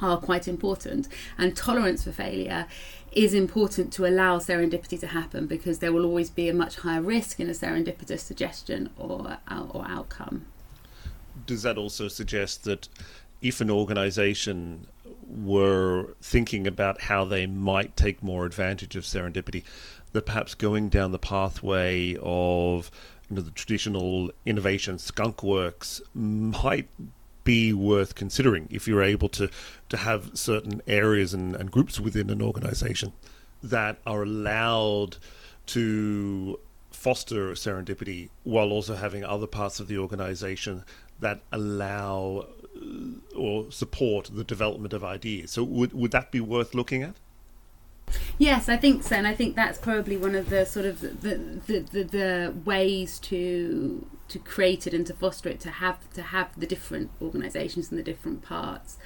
are 0.00 0.16
quite 0.18 0.48
important. 0.48 1.08
And 1.38 1.56
tolerance 1.56 2.04
for 2.04 2.12
failure 2.12 2.66
is 3.12 3.34
important 3.34 3.92
to 3.92 4.06
allow 4.06 4.38
serendipity 4.38 4.98
to 5.00 5.08
happen 5.08 5.46
because 5.46 5.78
there 5.78 5.92
will 5.92 6.04
always 6.04 6.30
be 6.30 6.48
a 6.48 6.54
much 6.54 6.76
higher 6.76 7.02
risk 7.02 7.38
in 7.40 7.48
a 7.48 7.52
serendipitous 7.52 8.20
suggestion 8.20 8.90
or, 8.96 9.38
or 9.50 9.84
outcome 9.86 10.46
does 11.46 11.62
that 11.62 11.78
also 11.78 12.08
suggest 12.08 12.64
that 12.64 12.88
if 13.40 13.60
an 13.60 13.70
organization 13.70 14.86
were 15.26 16.14
thinking 16.20 16.66
about 16.66 17.02
how 17.02 17.24
they 17.24 17.46
might 17.46 17.96
take 17.96 18.22
more 18.22 18.44
advantage 18.44 18.96
of 18.96 19.04
serendipity, 19.04 19.64
that 20.12 20.26
perhaps 20.26 20.54
going 20.54 20.88
down 20.88 21.12
the 21.12 21.18
pathway 21.18 22.16
of 22.22 22.90
you 23.28 23.36
know, 23.36 23.42
the 23.42 23.50
traditional 23.50 24.30
innovation 24.44 24.98
skunk 24.98 25.42
works 25.42 26.00
might 26.14 26.88
be 27.44 27.72
worth 27.72 28.14
considering 28.14 28.68
if 28.70 28.86
you're 28.86 29.02
able 29.02 29.28
to, 29.28 29.50
to 29.88 29.96
have 29.96 30.30
certain 30.34 30.80
areas 30.86 31.34
and, 31.34 31.56
and 31.56 31.70
groups 31.70 31.98
within 31.98 32.30
an 32.30 32.40
organization 32.40 33.12
that 33.62 33.98
are 34.06 34.22
allowed 34.22 35.16
to 35.66 36.58
foster 36.90 37.52
serendipity 37.52 38.28
while 38.44 38.70
also 38.70 38.94
having 38.94 39.24
other 39.24 39.46
parts 39.46 39.80
of 39.80 39.88
the 39.88 39.98
organization 39.98 40.84
that 41.22 41.40
allow 41.50 42.46
uh, 42.76 43.36
or 43.36 43.70
support 43.70 44.30
the 44.32 44.44
development 44.44 44.92
of 44.92 45.02
ideas. 45.02 45.50
So 45.50 45.64
would 45.64 45.92
would 45.92 46.10
that 46.12 46.30
be 46.30 46.40
worth 46.40 46.74
looking 46.74 47.02
at? 47.02 47.14
Yes, 48.38 48.68
I 48.68 48.76
think 48.76 49.02
so, 49.02 49.16
and 49.16 49.26
I 49.26 49.34
think 49.34 49.56
that's 49.56 49.78
probably 49.78 50.16
one 50.16 50.34
of 50.34 50.50
the 50.50 50.66
sort 50.66 50.86
of 50.86 51.00
the 51.00 51.08
the, 51.66 51.80
the, 51.80 52.02
the 52.02 52.54
ways 52.64 53.18
to 53.20 54.06
to 54.28 54.38
create 54.38 54.86
it 54.86 54.94
and 54.94 55.06
to 55.06 55.14
foster 55.14 55.48
it 55.48 55.60
to 55.60 55.70
have 55.70 56.10
to 56.14 56.22
have 56.22 56.48
the 56.58 56.66
different 56.66 57.10
organisations 57.20 57.90
and 57.90 57.98
the 57.98 58.02
different 58.02 58.42
parts. 58.42 58.96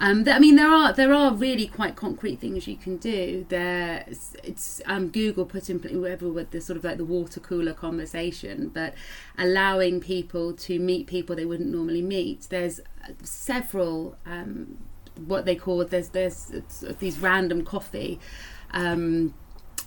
Um, 0.00 0.24
I 0.28 0.38
mean, 0.38 0.54
there 0.56 0.70
are 0.70 0.92
there 0.92 1.12
are 1.12 1.34
really 1.34 1.66
quite 1.66 1.96
concrete 1.96 2.40
things 2.40 2.68
you 2.68 2.76
can 2.76 2.98
do. 2.98 3.44
There, 3.48 4.04
it's, 4.06 4.80
um, 4.86 5.08
Google 5.08 5.44
put 5.44 5.68
in 5.68 5.80
whatever 6.00 6.28
with 6.28 6.52
the 6.52 6.60
sort 6.60 6.76
of 6.76 6.84
like 6.84 6.98
the 6.98 7.04
water 7.04 7.40
cooler 7.40 7.74
conversation, 7.74 8.68
but 8.68 8.94
allowing 9.36 10.00
people 10.00 10.52
to 10.52 10.78
meet 10.78 11.08
people 11.08 11.34
they 11.34 11.44
wouldn't 11.44 11.70
normally 11.70 12.02
meet. 12.02 12.46
There's 12.48 12.80
several 13.22 14.16
um, 14.24 14.78
what 15.26 15.44
they 15.44 15.56
call 15.56 15.84
there's 15.84 16.10
there's 16.10 16.52
these 17.00 17.18
random 17.18 17.64
coffee. 17.64 18.20
Um, 18.70 19.34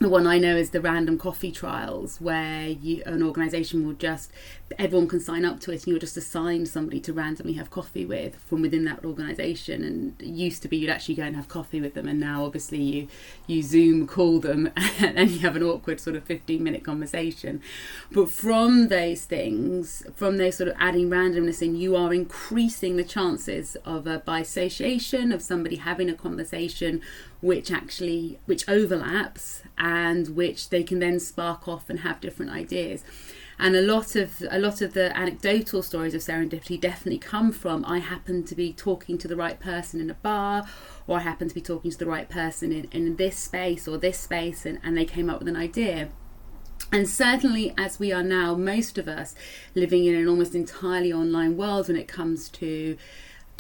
the 0.01 0.09
one 0.09 0.25
I 0.25 0.39
know 0.39 0.55
is 0.55 0.71
the 0.71 0.81
random 0.81 1.19
coffee 1.19 1.51
trials, 1.51 2.19
where 2.19 2.67
you, 2.67 3.03
an 3.05 3.21
organisation 3.21 3.85
will 3.85 3.93
just 3.93 4.31
everyone 4.79 5.07
can 5.07 5.19
sign 5.19 5.45
up 5.45 5.59
to 5.59 5.71
it, 5.71 5.83
and 5.83 5.87
you're 5.87 5.99
just 5.99 6.17
assigned 6.17 6.67
somebody 6.67 6.99
to 7.01 7.13
randomly 7.13 7.53
have 7.53 7.69
coffee 7.69 8.05
with 8.05 8.35
from 8.35 8.61
within 8.61 8.85
that 8.85 9.05
organisation. 9.05 9.83
And 9.83 10.19
it 10.19 10.27
used 10.27 10.61
to 10.63 10.67
be 10.67 10.77
you'd 10.77 10.89
actually 10.89 11.15
go 11.15 11.23
and 11.23 11.35
have 11.35 11.47
coffee 11.47 11.79
with 11.79 11.93
them, 11.93 12.07
and 12.07 12.19
now 12.19 12.45
obviously 12.45 12.81
you 12.81 13.07
you 13.45 13.61
Zoom 13.61 14.07
call 14.07 14.39
them 14.39 14.71
and 14.99 15.29
you 15.29 15.39
have 15.39 15.55
an 15.55 15.63
awkward 15.63 15.99
sort 15.99 16.15
of 16.15 16.23
15 16.23 16.63
minute 16.63 16.83
conversation. 16.83 17.61
But 18.11 18.29
from 18.29 18.87
those 18.87 19.25
things, 19.25 20.03
from 20.15 20.37
those 20.37 20.55
sort 20.55 20.69
of 20.69 20.75
adding 20.79 21.09
randomness 21.09 21.61
in, 21.61 21.75
you 21.75 21.95
are 21.95 22.13
increasing 22.13 22.97
the 22.97 23.03
chances 23.03 23.75
of 23.85 24.07
a 24.07 24.19
bisociation 24.19 25.31
of 25.31 25.41
somebody 25.41 25.75
having 25.75 26.09
a 26.09 26.15
conversation 26.15 27.01
which 27.41 27.71
actually 27.71 28.39
which 28.45 28.67
overlaps 28.69 29.63
and 29.77 30.35
which 30.35 30.69
they 30.69 30.83
can 30.83 30.99
then 30.99 31.19
spark 31.19 31.67
off 31.67 31.89
and 31.89 31.99
have 31.99 32.21
different 32.21 32.51
ideas. 32.51 33.03
And 33.59 33.75
a 33.75 33.81
lot 33.81 34.15
of 34.15 34.41
a 34.49 34.57
lot 34.57 34.81
of 34.81 34.93
the 34.93 35.15
anecdotal 35.15 35.83
stories 35.83 36.13
of 36.13 36.21
serendipity 36.21 36.79
definitely 36.79 37.19
come 37.19 37.51
from 37.51 37.85
I 37.85 37.99
happen 37.99 38.43
to 38.45 38.55
be 38.55 38.73
talking 38.73 39.17
to 39.19 39.27
the 39.27 39.35
right 39.35 39.59
person 39.59 39.99
in 39.99 40.09
a 40.09 40.15
bar 40.15 40.65
or 41.07 41.17
I 41.17 41.21
happen 41.21 41.47
to 41.47 41.53
be 41.53 41.61
talking 41.61 41.91
to 41.91 41.97
the 41.97 42.07
right 42.07 42.29
person 42.29 42.71
in, 42.71 42.85
in 42.91 43.15
this 43.17 43.37
space 43.37 43.87
or 43.87 43.97
this 43.97 44.19
space 44.19 44.65
and, 44.65 44.79
and 44.83 44.97
they 44.97 45.05
came 45.05 45.29
up 45.29 45.39
with 45.39 45.47
an 45.47 45.55
idea. 45.55 46.09
And 46.91 47.07
certainly, 47.07 47.73
as 47.77 47.99
we 47.99 48.11
are 48.11 48.23
now, 48.23 48.55
most 48.55 48.97
of 48.97 49.07
us 49.07 49.33
living 49.75 50.05
in 50.05 50.15
an 50.15 50.27
almost 50.27 50.55
entirely 50.55 51.13
online 51.13 51.55
world 51.55 51.87
when 51.87 51.95
it 51.95 52.07
comes 52.07 52.49
to 52.49 52.97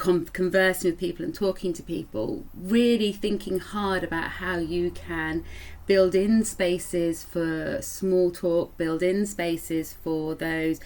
com- 0.01 0.25
conversing 0.25 0.91
with 0.91 0.99
people 0.99 1.23
and 1.23 1.33
talking 1.33 1.73
to 1.73 1.83
people, 1.83 2.43
really 2.55 3.11
thinking 3.11 3.59
hard 3.59 4.03
about 4.03 4.31
how 4.31 4.57
you 4.57 4.89
can 4.89 5.45
build 5.85 6.15
in 6.15 6.43
spaces 6.43 7.23
for 7.23 7.79
small 7.81 8.31
talk, 8.31 8.75
build 8.77 9.03
in 9.03 9.27
spaces 9.27 9.93
for 9.93 10.33
those 10.33 10.79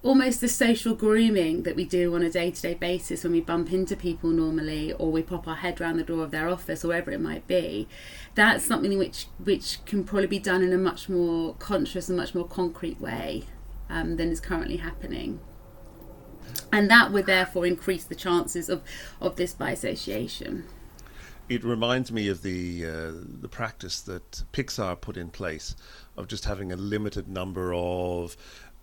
almost 0.00 0.40
the 0.40 0.48
social 0.48 0.94
grooming 0.94 1.64
that 1.64 1.74
we 1.74 1.84
do 1.84 2.14
on 2.14 2.22
a 2.22 2.30
day 2.30 2.52
to 2.52 2.62
day 2.62 2.74
basis 2.74 3.24
when 3.24 3.32
we 3.32 3.40
bump 3.40 3.72
into 3.72 3.96
people 3.96 4.30
normally 4.30 4.92
or 4.92 5.10
we 5.10 5.22
pop 5.22 5.48
our 5.48 5.56
head 5.56 5.80
around 5.80 5.96
the 5.96 6.04
door 6.04 6.22
of 6.22 6.30
their 6.30 6.48
office 6.48 6.84
or 6.84 6.88
wherever 6.88 7.10
it 7.10 7.20
might 7.20 7.46
be. 7.46 7.88
That's 8.34 8.64
something 8.64 8.96
which 8.96 9.26
which 9.42 9.84
can 9.86 10.04
probably 10.04 10.28
be 10.28 10.38
done 10.38 10.62
in 10.62 10.72
a 10.72 10.78
much 10.78 11.08
more 11.08 11.54
conscious 11.54 12.08
and 12.08 12.16
much 12.16 12.34
more 12.34 12.46
concrete 12.46 13.00
way 13.00 13.44
um, 13.90 14.16
than 14.16 14.30
is 14.30 14.40
currently 14.40 14.76
happening. 14.76 15.40
And 16.72 16.90
that 16.90 17.12
would 17.12 17.26
therefore 17.26 17.66
increase 17.66 18.04
the 18.04 18.14
chances 18.14 18.68
of, 18.68 18.82
of 19.20 19.36
this 19.36 19.54
bisociation. 19.54 20.64
It 21.48 21.64
reminds 21.64 22.12
me 22.12 22.28
of 22.28 22.42
the 22.42 22.84
uh, 22.84 23.12
the 23.40 23.48
practice 23.48 24.02
that 24.02 24.42
Pixar 24.52 25.00
put 25.00 25.16
in 25.16 25.30
place 25.30 25.76
of 26.14 26.28
just 26.28 26.44
having 26.44 26.72
a 26.72 26.76
limited 26.76 27.26
number 27.26 27.72
of 27.72 28.36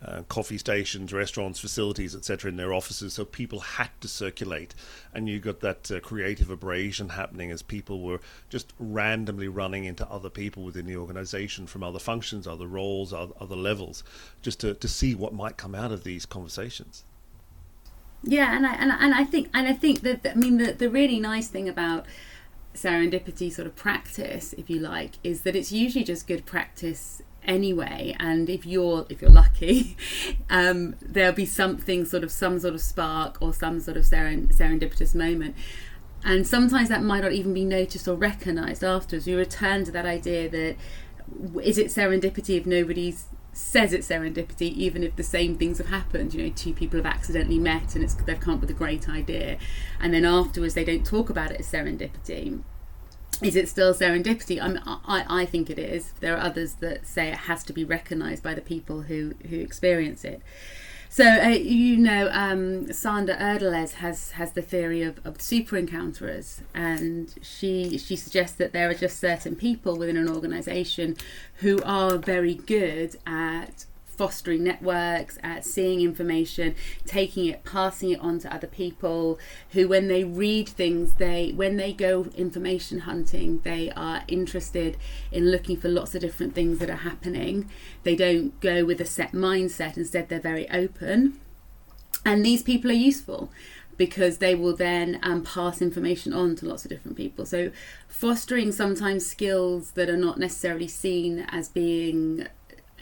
uh, 0.04 0.22
coffee 0.28 0.58
stations, 0.58 1.12
restaurants, 1.12 1.58
facilities, 1.58 2.14
etc., 2.14 2.50
in 2.50 2.56
their 2.56 2.74
offices, 2.74 3.14
so 3.14 3.24
people 3.24 3.60
had 3.60 3.88
to 4.00 4.08
circulate, 4.08 4.74
and 5.14 5.28
you 5.28 5.40
got 5.40 5.60
that 5.60 5.90
uh, 5.90 6.00
creative 6.00 6.50
abrasion 6.50 7.10
happening 7.10 7.50
as 7.50 7.62
people 7.62 8.02
were 8.02 8.20
just 8.50 8.72
randomly 8.78 9.48
running 9.48 9.84
into 9.84 10.06
other 10.08 10.28
people 10.28 10.62
within 10.64 10.86
the 10.86 10.96
organisation 10.96 11.66
from 11.66 11.82
other 11.82 11.98
functions, 11.98 12.46
other 12.46 12.66
roles, 12.66 13.12
other, 13.12 13.32
other 13.40 13.56
levels, 13.56 14.04
just 14.42 14.60
to, 14.60 14.74
to 14.74 14.88
see 14.88 15.14
what 15.14 15.32
might 15.32 15.56
come 15.56 15.74
out 15.74 15.92
of 15.92 16.04
these 16.04 16.26
conversations. 16.26 17.04
Yeah, 18.26 18.56
and 18.56 18.66
I 18.66 18.74
and, 18.74 18.90
and 18.90 19.14
I 19.14 19.24
think 19.24 19.48
and 19.54 19.68
I 19.68 19.72
think 19.72 20.00
that 20.02 20.26
I 20.28 20.34
mean 20.34 20.58
the 20.58 20.72
the 20.72 20.90
really 20.90 21.20
nice 21.20 21.48
thing 21.48 21.68
about 21.68 22.06
serendipity 22.74 23.52
sort 23.52 23.66
of 23.66 23.76
practice, 23.76 24.52
if 24.54 24.68
you 24.68 24.80
like, 24.80 25.12
is 25.24 25.42
that 25.42 25.56
it's 25.56 25.72
usually 25.72 26.04
just 26.04 26.26
good 26.26 26.44
practice 26.44 27.22
anyway 27.44 28.12
and 28.18 28.50
if 28.50 28.66
you're 28.66 29.06
if 29.08 29.22
you're 29.22 29.30
lucky 29.30 29.96
um, 30.50 30.96
there'll 31.00 31.32
be 31.32 31.46
something 31.46 32.04
sort 32.04 32.24
of 32.24 32.32
some 32.32 32.58
sort 32.58 32.74
of 32.74 32.80
spark 32.80 33.38
or 33.40 33.54
some 33.54 33.78
sort 33.78 33.96
of 33.96 34.02
seren- 34.04 34.54
serendipitous 34.54 35.14
moment. 35.14 35.54
And 36.24 36.44
sometimes 36.44 36.88
that 36.88 37.04
might 37.04 37.22
not 37.22 37.32
even 37.32 37.54
be 37.54 37.64
noticed 37.64 38.08
or 38.08 38.16
recognized 38.16 38.82
afterwards. 38.82 39.28
You 39.28 39.38
return 39.38 39.84
to 39.84 39.92
that 39.92 40.04
idea 40.04 40.48
that 40.48 40.76
is 41.62 41.78
it 41.78 41.86
serendipity 41.86 42.58
if 42.58 42.66
nobody 42.66 43.14
says 43.56 43.92
it's 43.92 44.08
serendipity 44.08 44.72
even 44.72 45.02
if 45.02 45.16
the 45.16 45.22
same 45.22 45.56
things 45.56 45.78
have 45.78 45.88
happened 45.88 46.34
you 46.34 46.42
know 46.42 46.52
two 46.54 46.74
people 46.74 46.98
have 46.98 47.06
accidentally 47.06 47.58
met 47.58 47.94
and 47.94 48.04
it's 48.04 48.14
they've 48.14 48.40
come 48.40 48.54
up 48.54 48.60
with 48.60 48.70
a 48.70 48.74
great 48.74 49.08
idea 49.08 49.56
and 49.98 50.12
then 50.12 50.24
afterwards 50.24 50.74
they 50.74 50.84
don't 50.84 51.06
talk 51.06 51.30
about 51.30 51.50
it 51.50 51.60
as 51.60 51.70
serendipity 51.70 52.60
is 53.42 53.54
it 53.54 53.68
still 53.68 53.92
serendipity? 53.92 54.62
I, 54.62 54.68
mean, 54.68 54.80
I, 54.86 55.42
I 55.42 55.44
think 55.44 55.68
it 55.68 55.78
is. 55.78 56.12
There 56.20 56.34
are 56.34 56.40
others 56.40 56.74
that 56.74 57.06
say 57.06 57.28
it 57.28 57.40
has 57.40 57.62
to 57.64 57.74
be 57.74 57.84
recognised 57.84 58.42
by 58.42 58.54
the 58.54 58.62
people 58.62 59.02
who, 59.02 59.34
who 59.50 59.58
experience 59.58 60.24
it. 60.24 60.40
So 61.08 61.24
uh, 61.24 61.48
you 61.48 61.96
know, 61.96 62.28
um, 62.32 62.86
Sanda 62.86 63.38
Erdelez 63.38 63.94
has 63.94 64.32
has 64.32 64.52
the 64.52 64.62
theory 64.62 65.02
of, 65.02 65.24
of 65.24 65.40
super 65.40 65.76
encounterers, 65.76 66.60
and 66.74 67.34
she 67.42 67.98
she 67.98 68.16
suggests 68.16 68.56
that 68.56 68.72
there 68.72 68.90
are 68.90 68.94
just 68.94 69.18
certain 69.18 69.56
people 69.56 69.96
within 69.96 70.16
an 70.16 70.28
organisation 70.28 71.16
who 71.56 71.80
are 71.84 72.18
very 72.18 72.54
good 72.54 73.16
at 73.26 73.86
fostering 74.16 74.64
networks, 74.64 75.38
at 75.42 75.64
seeing 75.64 76.00
information, 76.00 76.74
taking 77.04 77.46
it, 77.46 77.64
passing 77.64 78.10
it 78.10 78.20
on 78.20 78.38
to 78.40 78.54
other 78.54 78.66
people 78.66 79.38
who, 79.70 79.88
when 79.88 80.08
they 80.08 80.24
read 80.24 80.68
things, 80.68 81.14
they 81.14 81.52
when 81.52 81.76
they 81.76 81.92
go 81.92 82.26
information 82.36 83.00
hunting, 83.00 83.60
they 83.64 83.90
are 83.92 84.22
interested 84.28 84.96
in 85.30 85.50
looking 85.50 85.76
for 85.76 85.88
lots 85.88 86.14
of 86.14 86.20
different 86.20 86.54
things 86.54 86.78
that 86.78 86.90
are 86.90 86.96
happening. 86.96 87.70
They 88.02 88.16
don't 88.16 88.58
go 88.60 88.84
with 88.84 89.00
a 89.00 89.06
set 89.06 89.32
mindset, 89.32 89.96
instead, 89.96 90.28
they're 90.28 90.40
very 90.40 90.68
open. 90.70 91.40
And 92.24 92.44
these 92.44 92.62
people 92.62 92.90
are 92.90 92.94
useful 92.94 93.50
because 93.96 94.38
they 94.38 94.54
will 94.54 94.76
then 94.76 95.18
um, 95.22 95.42
pass 95.42 95.80
information 95.80 96.32
on 96.32 96.56
to 96.56 96.66
lots 96.66 96.84
of 96.84 96.90
different 96.90 97.16
people. 97.16 97.46
So, 97.46 97.70
fostering 98.08 98.72
sometimes 98.72 99.26
skills 99.26 99.92
that 99.92 100.08
are 100.08 100.16
not 100.16 100.38
necessarily 100.38 100.88
seen 100.88 101.46
as 101.48 101.68
being 101.68 102.46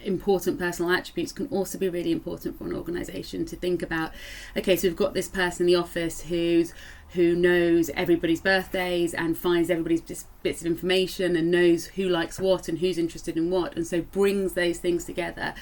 important 0.05 0.59
personal 0.59 0.91
attributes 0.91 1.33
can 1.33 1.47
also 1.49 1.79
be 1.79 1.89
really 1.89 2.13
important 2.13 2.57
for 2.59 2.65
an 2.65 2.75
organization 2.75 3.45
to 3.45 3.57
think 3.57 3.83
about 3.83 4.13
okay 4.57 4.77
so 4.77 4.89
we've 4.89 4.97
got 4.97 5.15
this 5.15 5.29
person 5.29 5.67
in 5.67 5.73
the 5.73 5.79
office 5.79 6.23
who's 6.23 6.73
who 7.15 7.37
knows 7.37 7.91
everybody's 7.91 8.41
birthdays 8.41 9.15
and 9.15 9.39
finds 9.39 9.71
everybody's 9.71 10.27
bits 10.43 10.61
of 10.61 10.67
information 10.67 11.37
and 11.37 11.49
knows 11.49 11.87
who 11.87 12.09
likes 12.09 12.41
what 12.41 12.69
and 12.69 12.81
who's 12.81 12.99
interested 12.99 13.37
in 13.37 13.51
what 13.51 13.75
and 13.77 13.87
so 13.87 14.03
brings 14.03 14.55
those 14.55 14.79
things 14.79 15.05
together. 15.05 15.55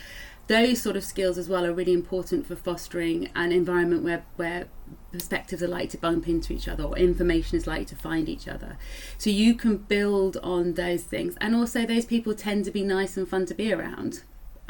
Those 0.48 0.80
sort 0.82 0.96
of 0.96 1.04
skills 1.04 1.38
as 1.38 1.48
well 1.48 1.64
are 1.64 1.72
really 1.72 1.92
important 1.92 2.46
for 2.46 2.56
fostering 2.56 3.30
an 3.36 3.52
environment 3.52 4.02
where 4.02 4.24
where 4.36 4.68
perspectives 5.12 5.62
are 5.62 5.68
like 5.68 5.90
to 5.90 5.98
bump 5.98 6.26
into 6.26 6.54
each 6.54 6.68
other 6.68 6.84
or 6.84 6.96
information 6.96 7.58
is 7.58 7.66
like 7.66 7.86
to 7.88 7.96
find 7.96 8.30
each 8.30 8.48
other. 8.48 8.78
So 9.18 9.28
you 9.28 9.54
can 9.54 9.76
build 9.76 10.38
on 10.38 10.74
those 10.74 11.02
things. 11.02 11.36
And 11.40 11.54
also 11.54 11.84
those 11.84 12.06
people 12.06 12.34
tend 12.34 12.64
to 12.64 12.70
be 12.70 12.82
nice 12.82 13.16
and 13.16 13.28
fun 13.28 13.44
to 13.46 13.54
be 13.54 13.72
around 13.72 14.22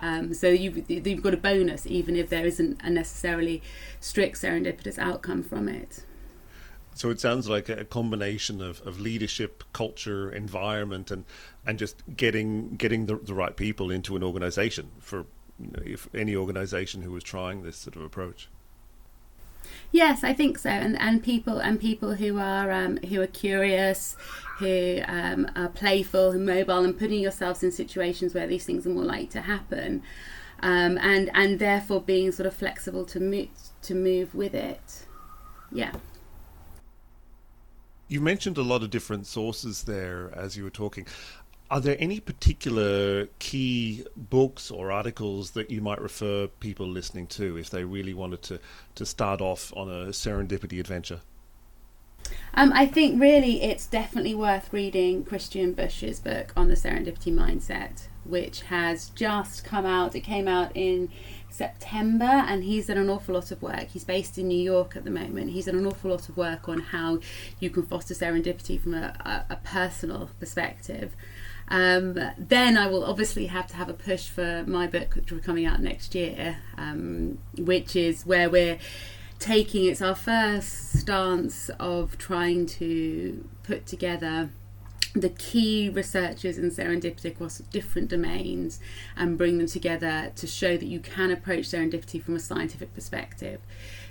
um, 0.02 0.34
so 0.34 0.48
you've, 0.48 0.90
you've 0.90 1.22
got 1.22 1.32
a 1.32 1.38
bonus 1.38 1.86
even 1.86 2.16
if 2.16 2.28
there 2.28 2.44
isn't 2.44 2.80
a 2.82 2.90
necessarily 2.90 3.62
strict 4.00 4.36
serendipitous 4.36 4.98
outcome 4.98 5.42
from 5.42 5.68
it. 5.68 6.04
So 6.94 7.08
it 7.08 7.20
sounds 7.20 7.48
like 7.48 7.68
a 7.68 7.84
combination 7.84 8.60
of, 8.60 8.82
of 8.82 9.00
leadership, 9.00 9.64
culture, 9.72 10.30
environment, 10.30 11.10
and 11.10 11.24
and 11.64 11.78
just 11.78 12.02
getting 12.16 12.76
getting 12.76 13.06
the, 13.06 13.16
the 13.16 13.32
right 13.32 13.56
people 13.56 13.90
into 13.90 14.14
an 14.14 14.22
organisation 14.22 14.90
for 14.98 15.24
you 15.58 15.70
know, 15.70 15.82
if 15.84 16.08
any 16.14 16.36
organisation 16.36 17.00
who 17.02 17.12
was 17.12 17.24
trying 17.24 17.62
this 17.62 17.76
sort 17.76 17.96
of 17.96 18.02
approach. 18.02 18.48
Yes, 19.90 20.24
I 20.24 20.32
think 20.32 20.58
so, 20.58 20.70
and 20.70 20.98
and 20.98 21.22
people 21.22 21.58
and 21.58 21.78
people 21.78 22.14
who 22.14 22.38
are 22.38 22.72
um, 22.72 22.96
who 22.98 23.20
are 23.20 23.26
curious, 23.26 24.16
who 24.58 25.00
um, 25.06 25.50
are 25.54 25.68
playful 25.68 26.30
and 26.30 26.46
mobile, 26.46 26.84
and 26.84 26.98
putting 26.98 27.20
yourselves 27.20 27.62
in 27.62 27.72
situations 27.72 28.34
where 28.34 28.46
these 28.46 28.64
things 28.64 28.86
are 28.86 28.90
more 28.90 29.04
likely 29.04 29.26
to 29.28 29.42
happen, 29.42 30.02
um, 30.60 30.98
and 30.98 31.30
and 31.34 31.58
therefore 31.58 32.00
being 32.00 32.32
sort 32.32 32.46
of 32.46 32.54
flexible 32.54 33.04
to 33.04 33.20
move 33.20 33.48
to 33.82 33.94
move 33.94 34.34
with 34.34 34.54
it. 34.54 35.06
Yeah. 35.70 35.92
You 38.08 38.20
mentioned 38.20 38.58
a 38.58 38.62
lot 38.62 38.82
of 38.82 38.90
different 38.90 39.26
sources 39.26 39.84
there 39.84 40.30
as 40.36 40.54
you 40.54 40.64
were 40.64 40.70
talking. 40.70 41.06
Are 41.72 41.80
there 41.80 41.96
any 41.98 42.20
particular 42.20 43.28
key 43.38 44.04
books 44.14 44.70
or 44.70 44.92
articles 44.92 45.52
that 45.52 45.70
you 45.70 45.80
might 45.80 46.02
refer 46.02 46.46
people 46.46 46.86
listening 46.86 47.26
to 47.28 47.56
if 47.56 47.70
they 47.70 47.82
really 47.82 48.12
wanted 48.12 48.42
to, 48.42 48.60
to 48.96 49.06
start 49.06 49.40
off 49.40 49.72
on 49.74 49.88
a 49.88 50.08
serendipity 50.08 50.78
adventure? 50.78 51.22
Um, 52.52 52.74
I 52.74 52.84
think 52.84 53.18
really 53.18 53.62
it's 53.62 53.86
definitely 53.86 54.34
worth 54.34 54.70
reading 54.70 55.24
Christian 55.24 55.72
Busch's 55.72 56.20
book 56.20 56.52
on 56.58 56.68
the 56.68 56.74
serendipity 56.74 57.32
mindset, 57.32 58.06
which 58.26 58.60
has 58.64 59.08
just 59.08 59.64
come 59.64 59.86
out. 59.86 60.14
It 60.14 60.20
came 60.20 60.46
out 60.46 60.72
in 60.74 61.08
September, 61.48 62.24
and 62.24 62.64
he's 62.64 62.88
done 62.88 62.98
an 62.98 63.08
awful 63.08 63.34
lot 63.34 63.50
of 63.50 63.62
work. 63.62 63.88
He's 63.88 64.04
based 64.04 64.36
in 64.36 64.46
New 64.46 64.62
York 64.62 64.94
at 64.94 65.04
the 65.04 65.10
moment. 65.10 65.52
He's 65.52 65.64
done 65.64 65.76
an 65.76 65.86
awful 65.86 66.10
lot 66.10 66.28
of 66.28 66.36
work 66.36 66.68
on 66.68 66.80
how 66.80 67.20
you 67.60 67.70
can 67.70 67.84
foster 67.84 68.12
serendipity 68.12 68.78
from 68.78 68.92
a, 68.92 69.16
a, 69.24 69.54
a 69.54 69.56
personal 69.56 70.28
perspective. 70.38 71.16
Um, 71.68 72.18
then 72.36 72.76
I 72.76 72.86
will 72.86 73.04
obviously 73.04 73.46
have 73.46 73.66
to 73.68 73.76
have 73.76 73.88
a 73.88 73.94
push 73.94 74.28
for 74.28 74.64
my 74.66 74.86
book, 74.86 75.14
which 75.14 75.30
will 75.30 75.38
be 75.38 75.44
coming 75.44 75.64
out 75.64 75.80
next 75.80 76.14
year, 76.14 76.58
um, 76.76 77.38
which 77.56 77.96
is 77.96 78.26
where 78.26 78.50
we're 78.50 78.78
taking 79.38 79.86
it's 79.86 80.00
our 80.00 80.14
first 80.14 81.00
stance 81.00 81.68
of 81.80 82.16
trying 82.16 82.64
to 82.64 83.48
put 83.64 83.86
together 83.86 84.50
the 85.14 85.28
key 85.28 85.90
researchers 85.90 86.56
in 86.56 86.70
serendipity 86.70 87.26
across 87.26 87.58
different 87.58 88.08
domains 88.08 88.80
and 89.16 89.36
bring 89.36 89.58
them 89.58 89.66
together 89.66 90.32
to 90.36 90.46
show 90.46 90.76
that 90.76 90.86
you 90.86 91.00
can 91.00 91.30
approach 91.30 91.64
serendipity 91.64 92.22
from 92.22 92.36
a 92.36 92.40
scientific 92.40 92.94
perspective. 92.94 93.60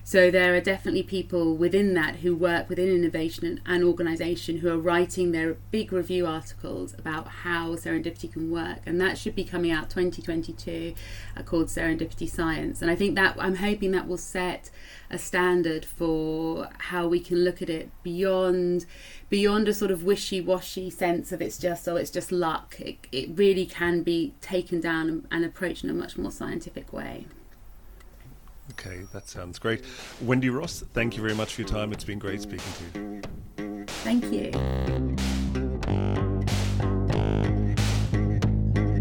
So 0.03 0.31
there 0.31 0.55
are 0.55 0.61
definitely 0.61 1.03
people 1.03 1.55
within 1.55 1.93
that 1.93 2.17
who 2.17 2.35
work 2.35 2.67
within 2.69 2.89
innovation 2.89 3.45
and, 3.45 3.61
and 3.65 3.83
organisation 3.83 4.57
who 4.57 4.69
are 4.69 4.77
writing 4.77 5.31
their 5.31 5.53
big 5.69 5.93
review 5.93 6.25
articles 6.25 6.93
about 6.97 7.27
how 7.27 7.75
serendipity 7.75 8.31
can 8.31 8.51
work, 8.51 8.79
and 8.85 8.99
that 8.99 9.17
should 9.17 9.35
be 9.35 9.43
coming 9.43 9.71
out 9.71 9.89
2022, 9.89 10.95
uh, 11.37 11.43
called 11.43 11.67
Serendipity 11.67 12.29
Science. 12.29 12.81
And 12.81 12.89
I 12.89 12.95
think 12.95 13.15
that 13.15 13.35
I'm 13.39 13.55
hoping 13.55 13.91
that 13.91 14.07
will 14.07 14.17
set 14.17 14.71
a 15.09 15.17
standard 15.17 15.85
for 15.85 16.69
how 16.79 17.07
we 17.07 17.19
can 17.19 17.43
look 17.43 17.61
at 17.61 17.69
it 17.69 17.89
beyond 18.01 18.85
beyond 19.29 19.67
a 19.67 19.73
sort 19.73 19.91
of 19.91 20.03
wishy-washy 20.03 20.89
sense 20.89 21.31
of 21.31 21.41
it's 21.41 21.57
just 21.57 21.87
oh 21.87 21.95
it's 21.95 22.11
just 22.11 22.31
luck. 22.31 22.75
It, 22.79 22.97
it 23.11 23.29
really 23.35 23.65
can 23.65 24.03
be 24.03 24.33
taken 24.41 24.81
down 24.81 25.09
and, 25.09 25.27
and 25.31 25.45
approached 25.45 25.83
in 25.83 25.89
a 25.89 25.93
much 25.93 26.17
more 26.17 26.31
scientific 26.31 26.91
way. 26.91 27.27
Okay, 28.71 29.01
that 29.11 29.27
sounds 29.27 29.59
great. 29.59 29.83
Wendy 30.21 30.49
Ross, 30.49 30.83
thank 30.93 31.17
you 31.17 31.21
very 31.21 31.35
much 31.35 31.55
for 31.55 31.61
your 31.61 31.69
time. 31.69 31.91
It's 31.91 32.05
been 32.05 32.19
great 32.19 32.41
speaking 32.41 32.71
to 32.93 32.99
you. 32.99 33.21
Thank 34.03 34.25
you. 34.31 34.51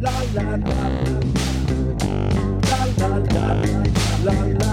La, 0.01 0.11
la, 0.35 0.57
la, 4.25 4.70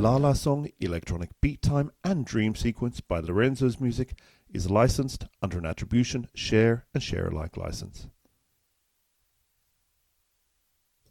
La 0.00 0.16
La 0.16 0.32
Song, 0.32 0.66
Electronic 0.80 1.28
Beat 1.42 1.60
Time, 1.60 1.92
and 2.02 2.24
Dream 2.24 2.54
Sequence 2.54 3.02
by 3.02 3.20
Lorenzo's 3.20 3.78
Music 3.78 4.14
is 4.48 4.70
licensed 4.70 5.26
under 5.42 5.58
an 5.58 5.66
attribution, 5.66 6.26
share, 6.34 6.86
and 6.94 7.02
share 7.02 7.26
alike 7.26 7.58
license. 7.58 8.06